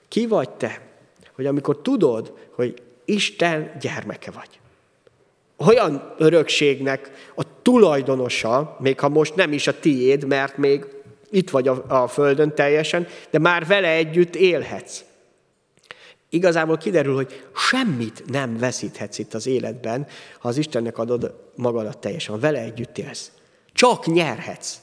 Ki 0.08 0.26
vagy 0.26 0.50
te, 0.50 0.80
hogy 1.34 1.46
amikor 1.46 1.80
tudod, 1.82 2.32
hogy 2.50 2.82
Isten 3.04 3.72
gyermeke 3.80 4.30
vagy, 4.30 4.48
olyan 5.56 6.14
örökségnek 6.18 7.30
a 7.34 7.62
tulajdonosa, 7.62 8.76
még 8.80 9.00
ha 9.00 9.08
most 9.08 9.34
nem 9.34 9.52
is 9.52 9.66
a 9.66 9.78
tiéd, 9.78 10.26
mert 10.26 10.56
még 10.56 10.86
itt 11.30 11.50
vagy 11.50 11.68
a, 11.68 11.84
a 11.88 12.08
földön 12.08 12.54
teljesen, 12.54 13.06
de 13.30 13.38
már 13.38 13.66
vele 13.66 13.88
együtt 13.88 14.34
élhetsz. 14.34 15.04
Igazából 16.28 16.76
kiderül, 16.76 17.14
hogy 17.14 17.44
semmit 17.56 18.22
nem 18.26 18.58
veszíthetsz 18.58 19.18
itt 19.18 19.34
az 19.34 19.46
életben, 19.46 20.06
ha 20.38 20.48
az 20.48 20.56
Istennek 20.56 20.98
adod 20.98 21.34
magadat 21.54 21.98
teljesen, 21.98 22.40
vele 22.40 22.58
együtt 22.58 22.98
élsz. 22.98 23.30
Csak 23.72 24.06
nyerhetsz. 24.06 24.76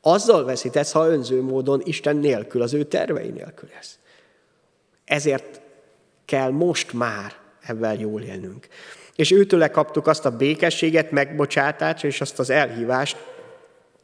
Azzal 0.00 0.44
veszítesz, 0.44 0.92
ha 0.92 1.08
önző 1.08 1.42
módon 1.42 1.80
Isten 1.84 2.16
nélkül, 2.16 2.62
az 2.62 2.74
ő 2.74 2.82
tervei 2.82 3.28
nélkül 3.28 3.68
élsz. 3.76 3.98
Ezért 5.06 5.60
kell 6.24 6.50
most 6.50 6.92
már 6.92 7.32
ebben 7.60 7.98
jól 7.98 8.22
élnünk. 8.22 8.66
És 9.16 9.30
őtőle 9.30 9.68
kaptuk 9.68 10.06
azt 10.06 10.24
a 10.24 10.36
békességet, 10.36 11.10
megbocsátást 11.10 12.04
és 12.04 12.20
azt 12.20 12.38
az 12.38 12.50
elhívást, 12.50 13.16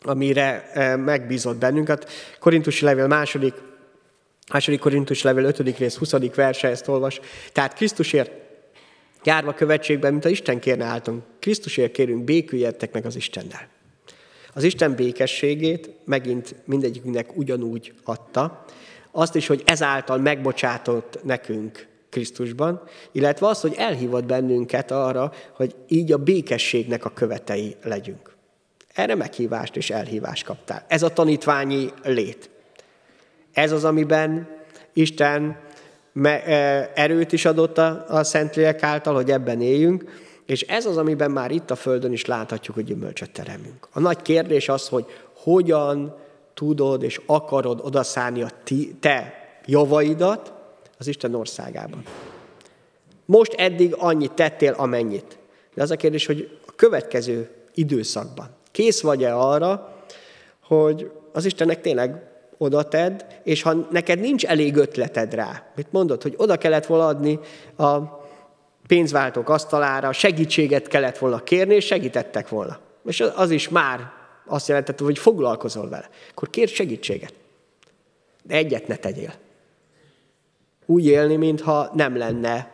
amire 0.02 0.70
eh, 0.72 0.96
megbízott 0.96 1.56
bennünket. 1.56 2.10
Korintusi 2.38 2.84
levél 2.84 3.06
második, 3.06 3.54
második 4.52 4.80
Korintus 4.80 5.22
levél 5.22 5.44
5. 5.44 5.78
rész 5.78 5.96
20. 5.96 6.12
verse 6.34 6.68
ezt 6.68 6.88
olvas. 6.88 7.20
Tehát 7.52 7.74
Krisztusért 7.74 8.30
járva 9.24 9.54
követségben, 9.54 10.12
mint 10.12 10.24
a 10.24 10.28
Isten 10.28 10.60
kérne 10.60 10.84
álltunk. 10.84 11.22
Krisztusért 11.38 11.92
kérünk, 11.92 12.24
béküljetek 12.24 12.92
meg 12.92 13.06
az 13.06 13.16
Istennel. 13.16 13.68
Az 14.54 14.62
Isten 14.62 14.94
békességét 14.94 15.90
megint 16.04 16.54
mindegyikünknek 16.64 17.36
ugyanúgy 17.36 17.92
adta, 18.04 18.64
azt 19.12 19.34
is, 19.34 19.46
hogy 19.46 19.62
ezáltal 19.66 20.18
megbocsátott 20.18 21.18
nekünk 21.22 21.86
Krisztusban, 22.10 22.82
illetve 23.12 23.46
az, 23.46 23.60
hogy 23.60 23.74
elhívott 23.76 24.24
bennünket 24.24 24.90
arra, 24.90 25.32
hogy 25.52 25.74
így 25.88 26.12
a 26.12 26.16
békességnek 26.16 27.04
a 27.04 27.12
követei 27.14 27.76
legyünk. 27.82 28.34
Erre 28.94 29.14
meghívást 29.14 29.76
és 29.76 29.90
elhívást 29.90 30.44
kaptál. 30.44 30.84
Ez 30.88 31.02
a 31.02 31.12
tanítványi 31.12 31.90
lét. 32.02 32.50
Ez 33.52 33.72
az, 33.72 33.84
amiben 33.84 34.48
Isten 34.92 35.56
e, 36.22 36.30
erőt 36.94 37.32
is 37.32 37.44
adott 37.44 37.78
a 37.78 38.24
Szentlélek 38.24 38.82
által, 38.82 39.14
hogy 39.14 39.30
ebben 39.30 39.60
éljünk, 39.60 40.04
és 40.46 40.62
ez 40.62 40.86
az, 40.86 40.96
amiben 40.96 41.30
már 41.30 41.50
itt 41.50 41.70
a 41.70 41.76
Földön 41.76 42.12
is 42.12 42.24
láthatjuk, 42.24 42.76
hogy 42.76 42.84
gyümölcsöt 42.84 43.30
teremünk. 43.30 43.88
A 43.92 44.00
nagy 44.00 44.22
kérdés 44.22 44.68
az, 44.68 44.88
hogy 44.88 45.04
hogyan 45.34 46.16
tudod 46.54 47.02
és 47.02 47.20
akarod 47.26 47.80
odaszállni 47.82 48.42
a 48.42 48.48
ti, 48.64 48.94
te 49.00 49.34
javaidat 49.66 50.52
az 50.98 51.06
Isten 51.06 51.34
országában. 51.34 52.02
Most 53.24 53.52
eddig 53.52 53.94
annyit 53.98 54.32
tettél, 54.32 54.72
amennyit. 54.72 55.38
De 55.74 55.82
az 55.82 55.90
a 55.90 55.96
kérdés, 55.96 56.26
hogy 56.26 56.58
a 56.66 56.72
következő 56.76 57.50
időszakban 57.74 58.48
kész 58.72 59.00
vagy-e 59.00 59.36
arra, 59.36 59.96
hogy 60.62 61.10
az 61.32 61.44
Istennek 61.44 61.80
tényleg 61.80 62.30
oda 62.58 62.82
tedd, 62.82 63.20
és 63.42 63.62
ha 63.62 63.74
neked 63.90 64.20
nincs 64.20 64.44
elég 64.44 64.76
ötleted 64.76 65.34
rá, 65.34 65.70
mit 65.76 65.92
mondod, 65.92 66.22
hogy 66.22 66.34
oda 66.36 66.56
kellett 66.56 66.86
volna 66.86 67.06
adni 67.06 67.38
a 67.76 67.96
pénzváltók 68.86 69.48
asztalára, 69.48 70.12
segítséget 70.12 70.88
kellett 70.88 71.18
volna 71.18 71.42
kérni, 71.42 71.74
és 71.74 71.86
segítettek 71.86 72.48
volna. 72.48 72.78
És 73.04 73.20
az 73.20 73.50
is 73.50 73.68
már 73.68 74.12
azt 74.46 74.68
jelentette, 74.68 75.04
hogy 75.04 75.18
foglalkozol 75.18 75.88
vele. 75.88 76.10
Akkor 76.30 76.50
kér 76.50 76.68
segítséget. 76.68 77.34
De 78.42 78.54
egyet 78.54 78.86
ne 78.86 78.96
tegyél. 78.96 79.34
Úgy 80.86 81.06
élni, 81.06 81.36
mintha 81.36 81.90
nem 81.94 82.16
lenne 82.16 82.70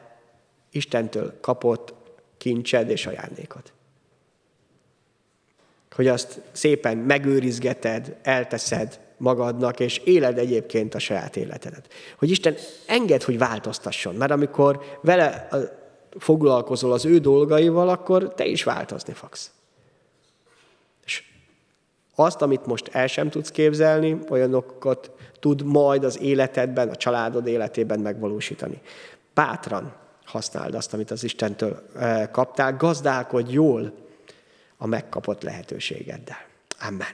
Istentől 0.71 1.41
kapott 1.41 1.95
kincsed 2.37 2.91
és 2.91 3.07
ajándékod. 3.07 3.63
Hogy 5.95 6.07
azt 6.07 6.41
szépen 6.53 6.97
megőrizgeted, 6.97 8.17
elteszed 8.23 9.01
magadnak, 9.17 9.81
és 9.81 9.99
éled 9.99 10.39
egyébként 10.39 10.95
a 10.95 10.99
saját 10.99 11.37
életedet. 11.37 11.93
Hogy 12.19 12.31
Isten 12.31 12.55
enged, 12.87 13.23
hogy 13.23 13.39
változtasson, 13.39 14.15
mert 14.15 14.31
amikor 14.31 14.99
vele 15.01 15.49
foglalkozol 16.19 16.93
az 16.93 17.05
ő 17.05 17.19
dolgaival, 17.19 17.89
akkor 17.89 18.35
te 18.35 18.47
is 18.47 18.65
változni 18.65 19.13
fogsz. 19.13 19.51
Azt, 22.21 22.43
amit 22.43 22.67
most 22.67 22.89
el 22.93 23.07
sem 23.07 23.31
tudsz 23.31 23.51
képzelni, 23.51 24.19
olyanokat 24.29 25.11
tud 25.41 25.63
majd 25.63 26.05
az 26.05 26.21
életedben, 26.21 26.89
a 26.89 26.97
családod 26.97 27.47
életében 27.47 28.01
megvalósítani. 28.01 28.81
Bátran 29.35 29.93
használd 30.25 30.75
azt, 30.75 30.95
amit 30.95 31.11
az 31.11 31.25
Istentől 31.25 31.83
eh, 31.97 32.29
kaptál, 32.33 32.77
gazdálkodj 32.77 33.53
jól 33.53 33.93
a 34.77 34.87
megkapott 34.87 35.43
lehetőségeddel. 35.43 36.47
Amen. 36.81 37.09